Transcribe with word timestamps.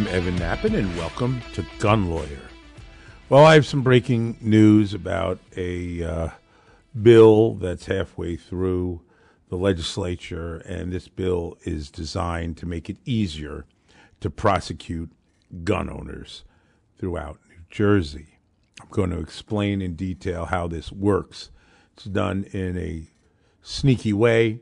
I'm 0.00 0.06
Evan 0.06 0.38
Nappen, 0.38 0.74
and 0.74 0.96
welcome 0.96 1.42
to 1.52 1.62
Gun 1.78 2.08
Lawyer. 2.08 2.40
Well, 3.28 3.44
I 3.44 3.52
have 3.52 3.66
some 3.66 3.82
breaking 3.82 4.38
news 4.40 4.94
about 4.94 5.38
a 5.58 6.02
uh, 6.02 6.28
bill 7.02 7.56
that's 7.56 7.84
halfway 7.84 8.36
through 8.36 9.02
the 9.50 9.56
legislature, 9.56 10.56
and 10.64 10.90
this 10.90 11.06
bill 11.06 11.58
is 11.64 11.90
designed 11.90 12.56
to 12.56 12.66
make 12.66 12.88
it 12.88 12.96
easier 13.04 13.66
to 14.20 14.30
prosecute 14.30 15.12
gun 15.64 15.90
owners 15.90 16.44
throughout 16.96 17.38
New 17.50 17.60
Jersey. 17.68 18.38
I'm 18.80 18.88
going 18.88 19.10
to 19.10 19.20
explain 19.20 19.82
in 19.82 19.96
detail 19.96 20.46
how 20.46 20.66
this 20.66 20.90
works. 20.90 21.50
It's 21.92 22.04
done 22.04 22.46
in 22.52 22.78
a 22.78 23.04
sneaky 23.60 24.14
way. 24.14 24.60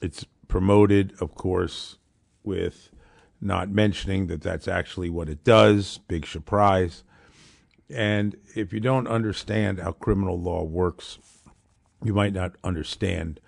It's 0.00 0.24
promoted, 0.48 1.12
of 1.20 1.34
course, 1.34 1.98
with 2.42 2.90
not 3.40 3.70
mentioning 3.70 4.26
that 4.26 4.42
that's 4.42 4.68
actually 4.68 5.10
what 5.10 5.28
it 5.28 5.44
does. 5.44 5.98
Big 6.08 6.26
surprise. 6.26 7.04
And 7.88 8.36
if 8.54 8.72
you 8.72 8.80
don't 8.80 9.08
understand 9.08 9.80
how 9.80 9.92
criminal 9.92 10.40
law 10.40 10.62
works, 10.62 11.18
you 12.04 12.14
might 12.14 12.32
not 12.32 12.52
understand 12.62 13.40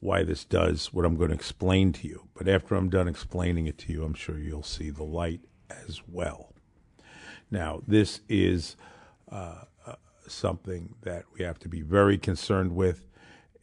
why 0.00 0.22
this 0.22 0.44
does 0.44 0.92
what 0.92 1.04
I'm 1.04 1.16
going 1.16 1.28
to 1.28 1.34
explain 1.34 1.92
to 1.94 2.08
you. 2.08 2.28
But 2.34 2.48
after 2.48 2.74
I'm 2.74 2.88
done 2.88 3.08
explaining 3.08 3.66
it 3.66 3.76
to 3.78 3.92
you, 3.92 4.04
I'm 4.04 4.14
sure 4.14 4.38
you'll 4.38 4.62
see 4.62 4.90
the 4.90 5.04
light 5.04 5.40
as 5.68 6.00
well. 6.08 6.54
Now, 7.50 7.82
this 7.86 8.20
is 8.28 8.76
uh, 9.30 9.64
uh, 9.86 9.96
something 10.26 10.94
that 11.02 11.24
we 11.36 11.44
have 11.44 11.58
to 11.60 11.68
be 11.68 11.82
very 11.82 12.16
concerned 12.16 12.74
with, 12.74 13.06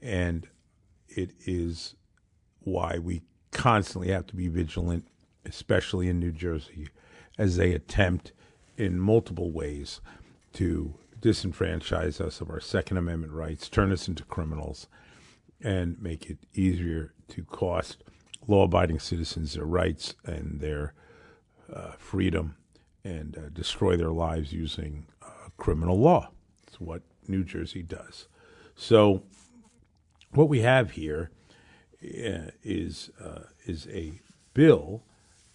and 0.01 0.47
it 1.07 1.31
is 1.45 1.95
why 2.59 2.99
we 2.99 3.23
constantly 3.51 4.09
have 4.09 4.27
to 4.27 4.35
be 4.35 4.47
vigilant, 4.47 5.07
especially 5.47 6.09
in 6.09 6.19
New 6.19 6.31
Jersey, 6.31 6.89
as 7.37 7.57
they 7.57 7.73
attempt 7.73 8.31
in 8.77 8.99
multiple 8.99 9.51
ways 9.51 10.01
to 10.53 10.95
disenfranchise 11.19 12.21
us 12.21 12.41
of 12.41 12.49
our 12.49 12.59
Second 12.59 12.97
Amendment 12.97 13.33
rights, 13.33 13.69
turn 13.69 13.91
us 13.91 14.07
into 14.07 14.23
criminals, 14.23 14.87
and 15.61 16.01
make 16.01 16.29
it 16.29 16.37
easier 16.53 17.13
to 17.29 17.43
cost 17.43 18.03
law 18.47 18.63
abiding 18.63 18.99
citizens 18.99 19.53
their 19.53 19.65
rights 19.65 20.15
and 20.23 20.59
their 20.61 20.93
uh, 21.73 21.91
freedom 21.97 22.55
and 23.03 23.37
uh, 23.37 23.49
destroy 23.51 23.97
their 23.97 24.11
lives 24.11 24.53
using 24.53 25.05
uh, 25.21 25.49
criminal 25.57 25.99
law. 25.99 26.29
It's 26.67 26.79
what 26.79 27.01
New 27.27 27.43
Jersey 27.43 27.81
does. 27.81 28.27
So, 28.75 29.23
what 30.31 30.49
we 30.49 30.59
have 30.59 30.91
here 30.91 31.31
uh, 32.03 32.51
is 32.63 33.09
uh, 33.23 33.43
is 33.65 33.87
a 33.87 34.21
bill 34.53 35.03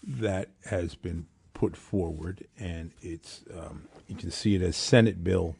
that 0.03 0.48
has 0.67 0.95
been 0.95 1.27
put 1.55 1.75
forward, 1.77 2.47
and 2.58 2.92
it's 3.00 3.42
um, 3.56 3.84
you 4.08 4.17
can 4.17 4.31
see 4.31 4.55
it 4.55 4.62
as 4.62 4.77
Senate 4.77 5.22
Bill 5.22 5.55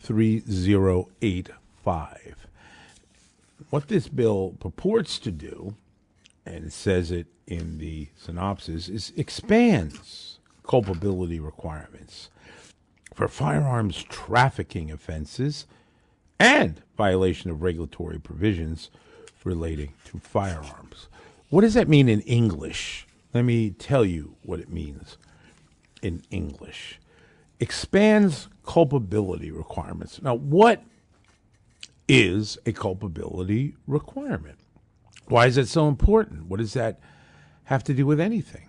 3085. 0.00 2.46
What 3.70 3.88
this 3.88 4.08
bill 4.08 4.54
purports 4.58 5.18
to 5.20 5.30
do, 5.30 5.76
and 6.46 6.64
it 6.64 6.72
says 6.72 7.10
it 7.10 7.26
in 7.46 7.78
the 7.78 8.08
synopsis, 8.16 8.88
is 8.88 9.12
expands 9.16 10.38
culpability 10.66 11.40
requirements 11.40 12.30
for 13.14 13.28
firearms 13.28 14.02
trafficking 14.04 14.90
offenses 14.90 15.66
and 16.38 16.82
violation 16.96 17.50
of 17.50 17.62
regulatory 17.62 18.18
provisions 18.18 18.90
relating 19.44 19.92
to 20.04 20.18
firearms. 20.18 21.08
What 21.50 21.62
does 21.62 21.74
that 21.74 21.88
mean 21.88 22.08
in 22.08 22.20
English? 22.22 23.06
Let 23.32 23.44
me 23.44 23.70
tell 23.70 24.04
you 24.04 24.36
what 24.42 24.60
it 24.60 24.70
means 24.70 25.16
in 26.02 26.22
English. 26.30 26.98
Expands 27.60 28.48
culpability 28.64 29.50
requirements. 29.50 30.20
Now, 30.22 30.34
what 30.34 30.82
is 32.08 32.58
a 32.66 32.72
culpability 32.72 33.76
requirement? 33.86 34.58
Why 35.26 35.46
is 35.46 35.56
it 35.56 35.68
so 35.68 35.86
important? 35.86 36.46
What 36.46 36.58
does 36.58 36.72
that 36.72 36.98
have 37.64 37.84
to 37.84 37.94
do 37.94 38.04
with 38.04 38.18
anything? 38.18 38.68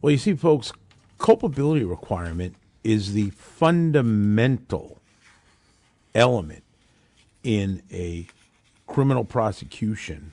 Well, 0.00 0.12
you 0.12 0.18
see, 0.18 0.34
folks, 0.34 0.72
culpability 1.18 1.84
requirement 1.84 2.54
is 2.84 3.14
the 3.14 3.30
fundamental 3.30 4.98
element 6.14 6.62
in 7.42 7.82
a 7.90 8.26
criminal 8.86 9.24
prosecution 9.24 10.32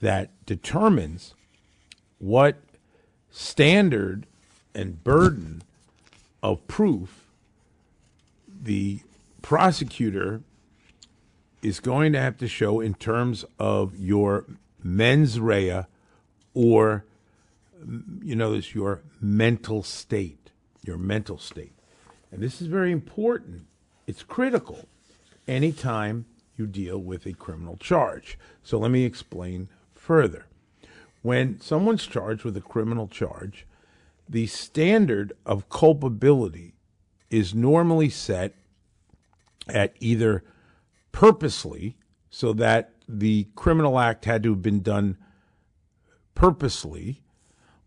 that 0.00 0.30
determines 0.46 1.34
what 2.18 2.56
standard 3.30 4.26
and 4.74 5.02
burden 5.04 5.62
of 6.42 6.66
proof 6.66 7.26
the 8.62 9.00
prosecutor 9.42 10.42
is 11.62 11.80
going 11.80 12.12
to 12.12 12.20
have 12.20 12.36
to 12.38 12.48
show 12.48 12.80
in 12.80 12.94
terms 12.94 13.44
of 13.58 13.96
your 13.96 14.44
mens 14.82 15.38
rea 15.38 15.84
or 16.54 17.04
you 18.22 18.34
know 18.34 18.52
this 18.52 18.74
your 18.74 19.02
mental 19.20 19.82
state 19.82 20.40
your 20.82 20.98
mental 20.98 21.38
state. 21.38 21.72
And 22.32 22.42
this 22.42 22.60
is 22.60 22.66
very 22.66 22.92
important. 22.92 23.66
It's 24.06 24.22
critical 24.22 24.86
anytime 25.46 26.26
you 26.56 26.66
deal 26.66 26.98
with 26.98 27.26
a 27.26 27.32
criminal 27.32 27.76
charge. 27.76 28.38
So 28.62 28.78
let 28.78 28.90
me 28.90 29.04
explain 29.04 29.68
further 29.94 30.46
when 31.22 31.60
someone's 31.60 32.06
charged 32.06 32.44
with 32.44 32.56
a 32.56 32.60
criminal 32.60 33.08
charge 33.08 33.66
the 34.30 34.46
standard 34.46 35.32
of 35.44 35.68
culpability 35.68 36.74
is 37.30 37.52
normally 37.52 38.08
set 38.08 38.54
at 39.68 39.92
either 39.98 40.44
purposely, 41.10 41.96
so 42.30 42.52
that 42.52 42.92
the 43.08 43.48
criminal 43.56 43.98
act 43.98 44.24
had 44.24 44.42
to 44.44 44.50
have 44.50 44.62
been 44.62 44.82
done 44.82 45.18
purposely, 46.36 47.22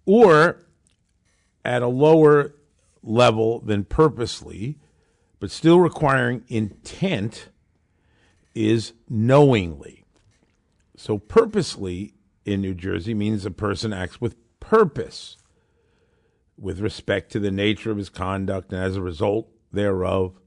or 0.05 0.65
at 1.63 1.81
a 1.81 1.88
lower 1.88 2.53
level 3.01 3.59
than 3.61 3.85
purposely, 3.85 4.77
but 5.39 5.50
still 5.50 5.79
requiring 5.79 6.44
intent, 6.50 7.47
is 8.53 8.91
knowingly. 9.09 10.03
So, 10.97 11.17
purposely 11.17 12.12
in 12.46 12.62
New 12.62 12.74
Jersey 12.74 13.14
means 13.14 13.46
a 13.46 13.52
person 13.52 13.94
acts 13.94 14.20
with 14.20 14.36
purpose 14.59 15.38
with 16.58 16.80
respect 16.80 17.31
to 17.31 17.40
the 17.40 17.52
nature 17.52 17.92
of 17.92 17.98
his 17.98 18.09
conduct, 18.09 18.72
and 18.72 18.81
as 18.81 18.96
a 18.96 19.02
result 19.02 19.50
thereof, 19.72 20.40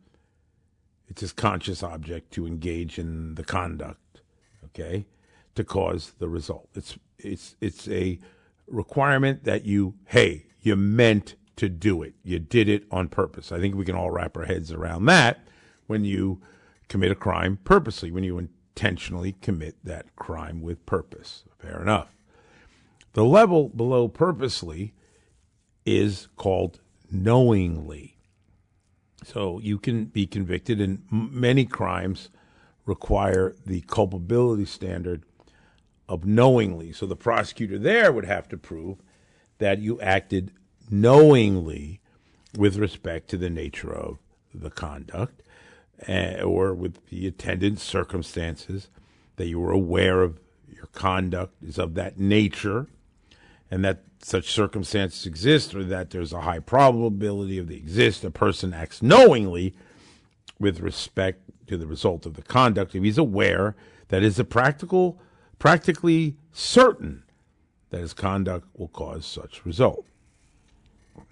it's 1.09 1.21
his 1.21 1.33
conscious 1.33 1.83
object 1.83 2.33
to 2.33 2.47
engage 2.47 2.99
in 2.99 3.35
the 3.35 3.45
conduct, 3.45 4.21
okay, 4.65 5.07
to 5.55 5.65
cause 5.65 6.13
the 6.19 6.29
result. 6.29 6.69
It's 6.75 6.99
it's 7.19 7.57
it's 7.61 7.89
a 7.89 8.19
requirement 8.67 9.45
that 9.45 9.65
you, 9.65 9.95
hey, 10.07 10.47
you 10.61 10.77
meant 10.77 11.35
to 11.57 11.69
do 11.69 12.03
it. 12.03 12.15
You 12.23 12.39
did 12.39 12.69
it 12.69 12.85
on 12.91 13.09
purpose. 13.09 13.53
I 13.53 13.61
think 13.61 13.75
we 13.75 13.85
can 13.85 13.95
all 13.95 14.11
wrap 14.11 14.37
our 14.37 14.45
heads 14.45 14.73
around 14.73 15.07
that 15.07 15.41
when 15.87 16.05
you 16.05 16.41
commit 16.89 17.11
a 17.11 17.17
crime 17.17 17.59
purposely, 17.65 18.11
when 18.11 18.25
you 18.25 18.49
intentionally 18.77 19.35
commit 19.41 19.75
that 19.85 20.15
crime 20.17 20.61
with 20.61 20.85
purpose. 20.85 21.45
Fair 21.59 21.81
enough. 21.81 22.09
The 23.15 23.25
level 23.25 23.71
below 23.71 24.07
purposely 24.07 24.93
is 25.87 26.29
called 26.37 26.81
knowingly. 27.11 28.19
So 29.25 29.59
you 29.61 29.79
can 29.79 30.05
be 30.05 30.27
convicted, 30.27 30.81
and 30.81 31.03
many 31.11 31.65
crimes 31.65 32.29
require 32.85 33.57
the 33.65 33.81
culpability 33.83 34.67
standard 34.67 35.25
of 36.07 36.27
knowingly. 36.27 36.93
So 36.93 37.07
the 37.07 37.17
prosecutor 37.17 37.79
there 37.79 38.13
would 38.13 38.27
have 38.27 38.47
to 38.51 38.59
prove 38.59 38.99
that 39.59 39.79
you 39.79 39.99
acted 40.03 40.53
knowingly 40.91 42.01
with 42.55 42.77
respect 42.77 43.29
to 43.31 43.39
the 43.39 43.51
nature 43.51 43.93
of 43.93 44.19
the 44.55 44.71
conduct 44.71 45.43
uh, 46.09 46.43
or 46.43 46.75
with 46.75 47.07
the 47.09 47.27
attendant 47.27 47.81
circumstances, 47.81 48.89
that 49.37 49.47
you 49.47 49.61
were 49.61 49.73
aware 49.73 50.23
of 50.23 50.39
your 50.73 50.87
conduct 50.93 51.55
is 51.63 51.79
of 51.79 51.95
that 51.95 52.19
nature 52.19 52.87
and 53.71 53.85
that 53.85 54.03
such 54.23 54.51
circumstances 54.51 55.27
exist 55.27 55.75
or 55.75 55.85
that 55.85 56.11
there's 56.11 56.33
a 56.33 56.43
high 56.43 56.59
probability 56.59 57.59
of 57.59 57.69
the 57.69 57.77
exist, 57.77 58.25
a 58.25 58.31
person 58.31 58.73
acts 58.73 59.03
knowingly 59.03 59.75
with 60.59 60.81
respect 60.81 61.41
to 61.67 61.77
the 61.77 61.87
result 61.87 62.27
of 62.27 62.35
the 62.35 62.43
conduct 62.43 62.95
if 62.95 63.03
he's 63.03 63.19
aware 63.19 63.75
that 64.09 64.23
is 64.23 64.39
a 64.39 64.45
practical 64.45 65.19
practically 65.59 66.37
certain 66.53 67.23
that 67.91 68.01
his 68.01 68.13
conduct 68.13 68.67
will 68.77 68.89
cause 68.89 69.25
such 69.25 69.65
result. 69.65 70.05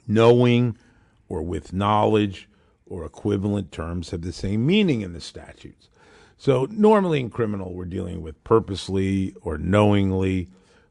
Knowing 0.07 0.77
or 1.29 1.43
with 1.43 1.73
knowledge 1.73 2.49
or 2.87 3.05
equivalent 3.05 3.73
terms 3.73 4.11
have 4.11 4.23
the 4.23 4.33
same 4.33 4.67
meaning 4.67 5.01
in 5.01 5.13
the 5.13 5.21
statutes. 5.21 5.89
So 6.37 6.67
normally 6.71 7.21
in 7.21 7.31
criminal 7.31 7.73
we're 7.73 7.85
dealing 7.85 8.23
with 8.23 8.43
purposely 8.45 9.35
or 9.43 9.57
knowingly 9.57 10.49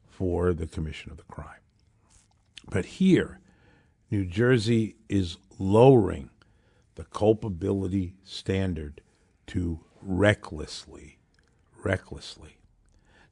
for 0.09 0.53
the 0.53 0.67
commission 0.67 1.11
of 1.11 1.17
the 1.17 1.23
crime. 1.23 1.59
But 2.69 2.85
here, 2.85 3.39
New 4.09 4.25
Jersey 4.25 4.95
is 5.09 5.37
lowering 5.59 6.29
the 6.95 7.03
culpability 7.05 8.15
standard 8.23 9.01
to 9.47 9.79
recklessly. 10.01 11.17
Recklessly. 11.83 12.57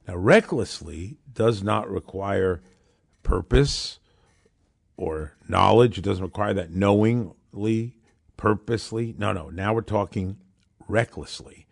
Now, 0.06 0.16
recklessly 0.16 1.16
does 1.32 1.62
not 1.62 1.88
require 1.88 2.60
purpose 3.22 4.00
or 4.96 5.34
knowledge. 5.48 5.98
It 5.98 6.04
doesn't 6.04 6.24
require 6.24 6.54
that 6.54 6.72
knowingly, 6.72 7.94
purposely. 8.42 9.14
No, 9.16 9.32
no. 9.32 9.50
Now 9.50 9.72
we're 9.72 9.82
talking 9.82 10.36
recklessly. 10.88 11.64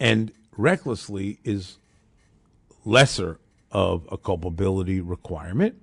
And 0.00 0.32
recklessly 0.56 1.38
is 1.44 1.78
lesser 2.84 3.38
of 3.70 4.08
a 4.10 4.18
culpability 4.18 5.00
requirement. 5.00 5.80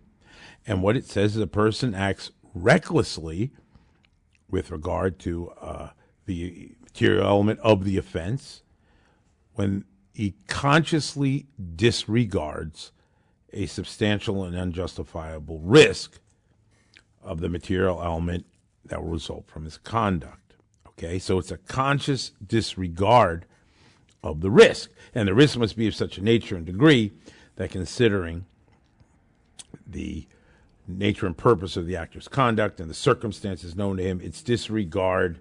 And 0.68 0.84
what 0.84 0.98
it 0.98 1.06
says 1.06 1.38
is 1.38 1.42
a 1.42 1.48
person 1.48 1.96
acts 1.96 2.30
recklessly 2.54 3.52
with 4.50 4.70
regard 4.70 5.18
to 5.20 5.52
uh, 5.62 5.90
the 6.26 6.76
material 6.84 7.26
element 7.26 7.62
of 7.62 7.86
the 7.86 7.98
offense 7.98 8.64
when 9.54 9.86
he 10.14 10.36
consciously 10.48 11.46
disregards 11.78 12.92
a 13.54 13.66
substantial 13.66 14.44
and 14.44 14.58
unjustifiable 14.58 15.60
risk 15.60 16.20
of 17.24 17.40
the 17.40 17.48
material 17.48 18.04
element 18.04 18.46
that 18.86 19.02
will 19.02 19.10
result 19.10 19.48
from 19.48 19.66
his 19.66 19.78
conduct. 19.78 20.56
Okay, 20.88 21.20
so 21.20 21.40
it's 21.40 21.52
a 21.52 21.58
conscious 21.58 22.32
disregard 22.46 23.46
of 24.24 24.42
the 24.42 24.52
risk. 24.52 24.92
And 25.16 25.28
the 25.28 25.34
risk 25.34 25.58
must 25.58 25.76
be 25.76 25.88
of 25.88 25.96
such 25.96 26.18
a 26.18 26.24
nature 26.24 26.56
and 26.56 26.66
degree 26.66 27.12
that 27.56 27.72
considering 27.72 28.46
the 29.88 30.28
nature 30.88 31.26
and 31.26 31.38
purpose 31.38 31.78
of 31.78 31.86
the 31.86 31.96
actor's 31.96 32.28
conduct 32.28 32.80
and 32.80 32.90
the 32.90 32.96
circumstances 32.96 33.76
known 33.76 33.98
to 33.98 34.04
him, 34.04 34.22
its 34.22 34.42
disregard 34.42 35.40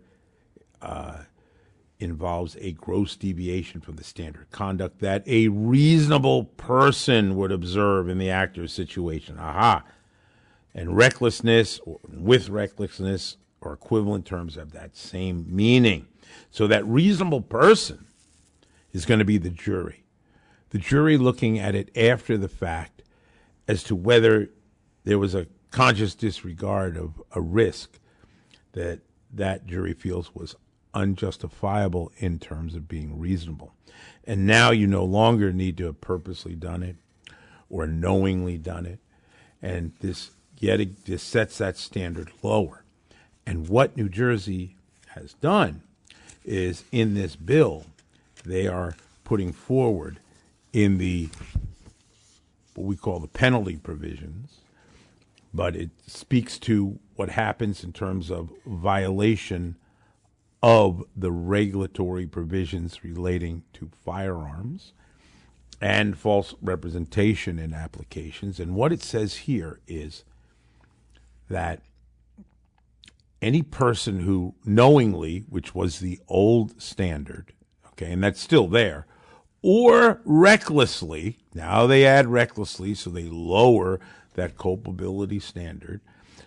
uh, 0.80 1.18
involves 1.98 2.56
a 2.60 2.72
gross 2.72 3.14
deviation 3.16 3.80
from 3.80 3.96
the 3.96 4.04
standard 4.04 4.50
conduct 4.50 5.00
that 5.00 5.22
a 5.26 5.48
reasonable 5.48 6.44
person 6.44 7.36
would 7.36 7.52
observe 7.52 8.08
in 8.08 8.18
the 8.18 8.30
actor's 8.30 8.72
situation. 8.72 9.38
Aha. 9.38 9.84
And 10.74 10.96
recklessness, 10.96 11.80
or 11.84 11.98
with 12.08 12.48
recklessness, 12.48 13.36
or 13.60 13.72
equivalent 13.72 14.24
terms 14.24 14.56
of 14.56 14.72
that 14.72 14.96
same 14.96 15.44
meaning. 15.48 16.06
So 16.50 16.66
that 16.66 16.86
reasonable 16.86 17.42
person 17.42 18.06
is 18.92 19.04
going 19.04 19.18
to 19.18 19.24
be 19.24 19.38
the 19.38 19.50
jury. 19.50 20.04
The 20.70 20.78
jury 20.78 21.16
looking 21.16 21.58
at 21.58 21.74
it 21.74 21.96
after 21.96 22.38
the 22.38 22.48
fact 22.48 23.02
as 23.66 23.82
to 23.84 23.96
whether 23.96 24.50
there 25.04 25.18
was 25.18 25.34
a 25.34 25.46
conscious 25.70 26.14
disregard 26.14 26.96
of 26.96 27.20
a 27.32 27.40
risk 27.40 27.98
that 28.72 29.00
that 29.32 29.66
jury 29.66 29.92
feels 29.92 30.34
was 30.34 30.56
unjustifiable 30.94 32.10
in 32.18 32.38
terms 32.38 32.74
of 32.74 32.88
being 32.88 33.18
reasonable. 33.18 33.72
And 34.24 34.46
now 34.46 34.70
you 34.70 34.86
no 34.86 35.04
longer 35.04 35.52
need 35.52 35.76
to 35.78 35.86
have 35.86 36.00
purposely 36.00 36.54
done 36.54 36.82
it 36.82 36.96
or 37.68 37.86
knowingly 37.86 38.58
done 38.58 38.86
it. 38.86 38.98
And 39.62 39.92
this 40.00 40.30
yet 40.60 40.80
this 41.06 41.22
sets 41.22 41.58
that 41.58 41.76
standard 41.76 42.30
lower. 42.42 42.84
And 43.44 43.68
what 43.68 43.96
New 43.96 44.08
Jersey 44.08 44.76
has 45.08 45.32
done 45.34 45.82
is 46.44 46.84
in 46.92 47.14
this 47.14 47.34
bill, 47.34 47.86
they 48.44 48.68
are 48.68 48.94
putting 49.24 49.52
forward 49.52 50.20
in 50.72 50.98
the 50.98 51.28
what 52.74 52.86
we 52.86 52.96
call 52.96 53.18
the 53.18 53.26
penalty 53.26 53.76
provisions, 53.76 54.58
but 55.52 55.74
it 55.74 55.90
speaks 56.06 56.58
to 56.58 56.98
what 57.16 57.30
happens 57.30 57.82
in 57.82 57.92
terms 57.92 58.30
of 58.30 58.52
violation 58.64 59.76
of 60.62 61.02
the 61.16 61.32
regulatory 61.32 62.26
provisions 62.26 63.02
relating 63.02 63.62
to 63.72 63.90
firearms 64.04 64.92
and 65.80 66.16
false 66.16 66.54
representation 66.60 67.58
in 67.58 67.72
applications. 67.72 68.60
And 68.60 68.74
what 68.74 68.92
it 68.92 69.02
says 69.02 69.36
here 69.36 69.80
is 69.88 70.24
that 71.50 71.82
any 73.42 73.62
person 73.62 74.20
who 74.20 74.54
knowingly, 74.64 75.44
which 75.48 75.74
was 75.74 75.98
the 75.98 76.20
old 76.28 76.80
standard, 76.80 77.52
okay, 77.88 78.12
and 78.12 78.22
that's 78.22 78.40
still 78.40 78.68
there, 78.68 79.06
or 79.62 80.22
recklessly, 80.24 81.38
now 81.54 81.86
they 81.86 82.06
add 82.06 82.26
recklessly, 82.26 82.94
so 82.94 83.10
they 83.10 83.24
lower 83.24 84.00
that 84.34 84.56
culpability 84.56 85.38
standard. 85.38 86.00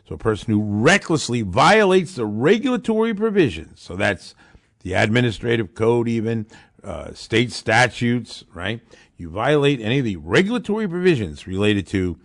So 0.07 0.15
a 0.15 0.17
person 0.17 0.53
who 0.53 0.61
recklessly 0.61 1.41
violates 1.41 2.15
the 2.15 2.25
regulatory 2.25 3.13
provisions, 3.13 3.81
so 3.81 3.95
that's 3.95 4.33
the 4.81 4.93
administrative 4.93 5.75
code, 5.75 6.07
even 6.09 6.45
uh, 6.83 7.13
state 7.13 7.51
statutes, 7.51 8.43
right? 8.53 8.81
You 9.15 9.29
violate 9.29 9.79
any 9.79 9.99
of 9.99 10.05
the 10.05 10.17
regulatory 10.17 10.87
provisions 10.87 11.47
related 11.47 11.87
to 11.87 12.19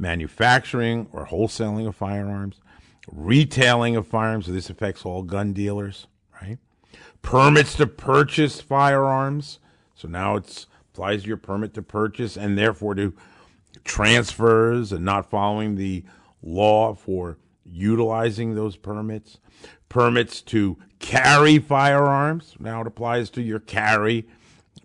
manufacturing 0.00 1.06
or 1.12 1.26
wholesaling 1.26 1.86
of 1.86 1.94
firearms, 1.94 2.58
retailing 3.12 3.96
of 3.96 4.06
firearms, 4.06 4.46
so 4.46 4.52
this 4.52 4.70
affects 4.70 5.04
all 5.04 5.22
gun 5.22 5.52
dealers, 5.52 6.06
right? 6.40 6.58
Permits 7.22 7.74
to 7.76 7.86
purchase 7.86 8.60
firearms, 8.60 9.58
so 9.94 10.08
now 10.08 10.36
it 10.36 10.66
applies 10.92 11.22
to 11.22 11.28
your 11.28 11.36
permit 11.36 11.74
to 11.74 11.82
purchase 11.82 12.36
and 12.36 12.56
therefore 12.56 12.94
to 12.94 13.12
transfers 13.84 14.90
and 14.90 15.04
not 15.04 15.30
following 15.30 15.76
the 15.76 16.02
law 16.42 16.94
for 16.94 17.36
utilizing 17.64 18.54
those 18.54 18.76
permits. 18.76 19.38
Permits 19.90 20.40
to 20.40 20.78
carry 20.98 21.58
firearms, 21.58 22.54
now 22.58 22.80
it 22.80 22.86
applies 22.86 23.28
to 23.30 23.42
your 23.42 23.60
carry 23.60 24.26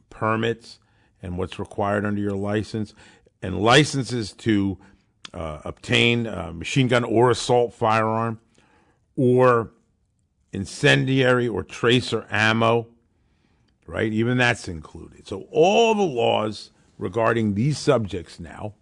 permits 0.10 0.80
and 1.22 1.38
what's 1.38 1.58
required 1.58 2.06
under 2.06 2.22
your 2.22 2.36
license, 2.36 2.94
and 3.42 3.60
licenses 3.60 4.34
to 4.34 4.78
uh, 5.34 5.60
obtain 5.66 6.28
a 6.28 6.54
machine 6.54 6.88
gun 6.88 7.04
or 7.04 7.32
assault 7.32 7.74
firearm, 7.74 8.40
or 9.16 9.72
incendiary 10.52 11.48
or 11.48 11.64
tracer 11.64 12.26
ammo, 12.30 12.88
right? 13.86 14.12
Even 14.12 14.38
that's 14.38 14.68
included. 14.68 15.28
So 15.28 15.48
all 15.52 15.96
the 15.96 16.04
laws 16.04 16.72
regarding 16.98 17.54
these 17.54 17.78
subjects 17.78 18.40
now, 18.40 18.74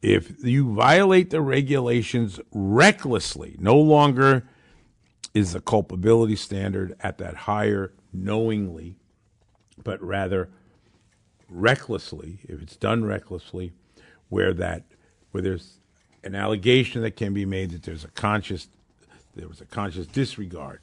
if 0.00 0.44
you 0.44 0.72
violate 0.74 1.30
the 1.30 1.40
regulations 1.40 2.40
recklessly, 2.52 3.56
no 3.58 3.76
longer 3.76 4.48
is 5.34 5.52
the 5.52 5.60
culpability 5.60 6.36
standard 6.36 6.96
at 7.00 7.18
that 7.18 7.34
higher 7.34 7.92
knowingly, 8.12 8.96
but 9.82 10.02
rather 10.02 10.48
recklessly, 11.48 12.38
if 12.44 12.62
it's 12.62 12.76
done 12.76 13.04
recklessly, 13.04 13.72
where 14.28 14.52
that 14.54 14.84
where 15.30 15.42
there's 15.42 15.78
an 16.24 16.34
allegation 16.34 17.02
that 17.02 17.16
can 17.16 17.32
be 17.32 17.44
made 17.44 17.70
that 17.70 17.82
there's 17.82 18.04
a 18.04 18.08
conscious 18.08 18.68
there 19.34 19.48
was 19.48 19.60
a 19.60 19.66
conscious 19.66 20.06
disregard 20.06 20.80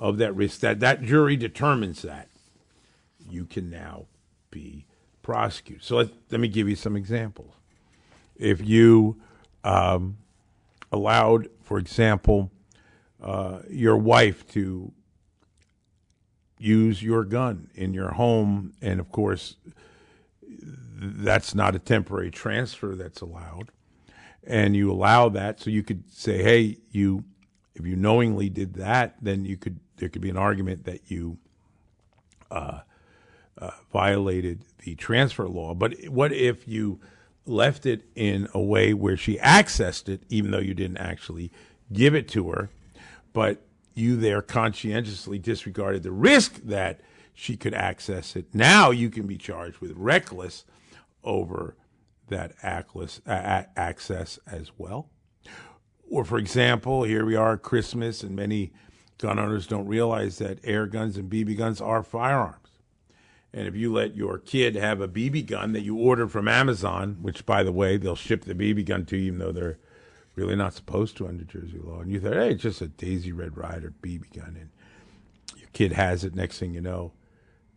of 0.00 0.18
that 0.18 0.34
risk 0.34 0.60
that 0.60 0.80
that 0.80 1.02
jury 1.02 1.36
determines 1.36 2.02
that 2.02 2.28
you 3.28 3.44
can 3.44 3.68
now 3.68 4.06
be 4.50 4.86
prosecuted. 5.22 5.84
So 5.84 5.96
let, 5.96 6.08
let 6.30 6.40
me 6.40 6.48
give 6.48 6.68
you 6.68 6.76
some 6.76 6.96
examples. 6.96 7.52
If 8.36 8.66
you 8.66 9.20
um, 9.62 10.16
allowed 10.90 11.48
for 11.62 11.78
example 11.78 12.50
uh, 13.22 13.60
your 13.68 13.96
wife 13.96 14.46
to 14.48 14.92
use 16.58 17.02
your 17.02 17.24
gun 17.24 17.70
in 17.74 17.92
your 17.92 18.12
home 18.12 18.72
and 18.80 19.00
of 19.00 19.12
course 19.12 19.56
that's 21.00 21.54
not 21.54 21.76
a 21.76 21.78
temporary 21.78 22.30
transfer 22.30 22.94
that's 22.94 23.20
allowed 23.20 23.70
and 24.48 24.74
you 24.74 24.90
allow 24.90 25.28
that 25.28 25.60
so 25.60 25.70
you 25.70 25.82
could 25.82 26.02
say 26.10 26.42
hey 26.42 26.78
you 26.90 27.22
if 27.74 27.86
you 27.86 27.94
knowingly 27.94 28.48
did 28.48 28.74
that 28.74 29.14
then 29.22 29.44
you 29.44 29.56
could 29.56 29.78
there 29.98 30.08
could 30.08 30.22
be 30.22 30.30
an 30.30 30.36
argument 30.36 30.84
that 30.84 31.10
you 31.10 31.38
uh, 32.50 32.80
uh, 33.58 33.70
violated 33.92 34.64
the 34.84 34.94
transfer 34.94 35.48
law. 35.48 35.74
But 35.74 36.08
what 36.08 36.32
if 36.32 36.66
you 36.66 37.00
left 37.44 37.86
it 37.86 38.04
in 38.14 38.48
a 38.54 38.60
way 38.60 38.94
where 38.94 39.16
she 39.16 39.36
accessed 39.38 40.08
it 40.08 40.22
even 40.28 40.50
though 40.50 40.58
you 40.58 40.74
didn't 40.74 40.98
actually 40.98 41.50
give 41.90 42.14
it 42.14 42.28
to 42.28 42.50
her 42.50 42.68
but 43.32 43.62
you 43.94 44.16
there 44.16 44.42
conscientiously 44.42 45.38
disregarded 45.38 46.02
the 46.02 46.10
risk 46.10 46.60
that 46.64 47.00
she 47.34 47.56
could 47.56 47.74
access 47.74 48.36
it? 48.36 48.46
Now 48.54 48.90
you 48.90 49.10
can 49.10 49.26
be 49.26 49.36
charged 49.36 49.78
with 49.78 49.92
reckless 49.96 50.64
over 51.24 51.76
that 52.28 52.52
access 52.62 54.38
as 54.46 54.70
well. 54.78 55.10
Or, 56.10 56.24
for 56.24 56.38
example, 56.38 57.02
here 57.02 57.24
we 57.24 57.36
are 57.36 57.54
at 57.54 57.62
Christmas, 57.62 58.22
and 58.22 58.34
many 58.34 58.72
gun 59.18 59.38
owners 59.38 59.66
don't 59.66 59.86
realize 59.86 60.38
that 60.38 60.58
air 60.64 60.86
guns 60.86 61.16
and 61.16 61.30
BB 61.30 61.58
guns 61.58 61.80
are 61.80 62.02
firearms. 62.02 62.68
And 63.52 63.66
if 63.66 63.74
you 63.74 63.92
let 63.92 64.14
your 64.14 64.38
kid 64.38 64.74
have 64.76 65.00
a 65.00 65.08
BB 65.08 65.46
gun 65.46 65.72
that 65.72 65.82
you 65.82 65.96
ordered 65.96 66.30
from 66.30 66.48
Amazon, 66.48 67.18
which, 67.20 67.44
by 67.44 67.62
the 67.62 67.72
way, 67.72 67.96
they'll 67.96 68.14
ship 68.14 68.44
the 68.44 68.54
BB 68.54 68.84
gun 68.86 69.04
to 69.06 69.16
you, 69.16 69.24
even 69.24 69.38
though 69.38 69.52
they're 69.52 69.78
really 70.34 70.54
not 70.54 70.74
supposed 70.74 71.16
to 71.16 71.26
under 71.26 71.44
Jersey 71.44 71.78
law. 71.82 72.00
And 72.00 72.12
you 72.12 72.20
thought, 72.20 72.34
hey, 72.34 72.52
it's 72.52 72.62
just 72.62 72.80
a 72.80 72.88
Daisy 72.88 73.32
Red 73.32 73.56
Ryder 73.56 73.92
BB 74.02 74.34
gun, 74.36 74.56
and 74.58 74.70
your 75.58 75.68
kid 75.72 75.92
has 75.92 76.24
it. 76.24 76.34
Next 76.34 76.58
thing 76.58 76.74
you 76.74 76.80
know, 76.80 77.12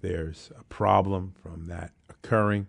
there's 0.01 0.51
a 0.59 0.63
problem 0.65 1.33
from 1.41 1.67
that 1.67 1.91
occurring, 2.09 2.67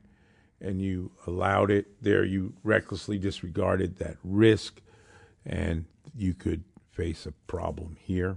and 0.62 0.80
you 0.80 1.10
allowed 1.26 1.70
it 1.70 1.86
there. 2.02 2.24
You 2.24 2.54
recklessly 2.62 3.18
disregarded 3.18 3.96
that 3.98 4.16
risk, 4.22 4.80
and 5.44 5.84
you 6.16 6.34
could 6.34 6.64
face 6.92 7.26
a 7.26 7.32
problem 7.46 7.96
here. 8.00 8.36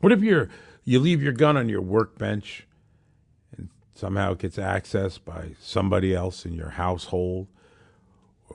What 0.00 0.12
if 0.12 0.22
you're 0.22 0.48
you 0.84 1.00
leave 1.00 1.22
your 1.22 1.32
gun 1.32 1.56
on 1.56 1.68
your 1.68 1.80
workbench 1.80 2.66
and 3.56 3.70
somehow 3.94 4.32
it 4.32 4.38
gets 4.38 4.56
accessed 4.58 5.24
by 5.24 5.52
somebody 5.60 6.14
else 6.14 6.44
in 6.44 6.54
your 6.54 6.70
household? 6.70 7.48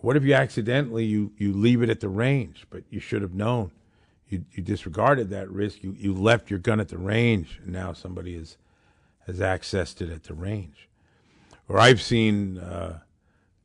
What 0.02 0.16
if 0.16 0.24
you 0.24 0.34
accidentally 0.34 1.06
you, 1.06 1.34
you 1.38 1.52
leave 1.54 1.82
it 1.82 1.90
at 1.90 2.00
the 2.00 2.10
range, 2.10 2.66
but 2.70 2.84
you 2.90 3.00
should 3.00 3.22
have 3.22 3.34
known? 3.34 3.72
You, 4.30 4.46
you 4.52 4.64
disregarded 4.64 5.30
that 5.32 5.50
risk. 5.50 5.84
You, 5.84 5.96
you 5.98 6.14
left 6.14 6.50
your 6.50 6.60
gun 6.60 6.80
at 6.80 6.90
the 6.90 7.00
range, 7.00 7.60
and 7.64 7.74
now 7.74 7.94
somebody 7.94 8.38
has 8.38 8.58
has 9.26 9.40
accessed 9.40 10.02
it 10.02 10.10
at 10.10 10.24
the 10.24 10.34
range. 10.34 10.89
Or 11.70 11.78
I've 11.78 12.02
seen 12.02 12.58
uh, 12.58 13.02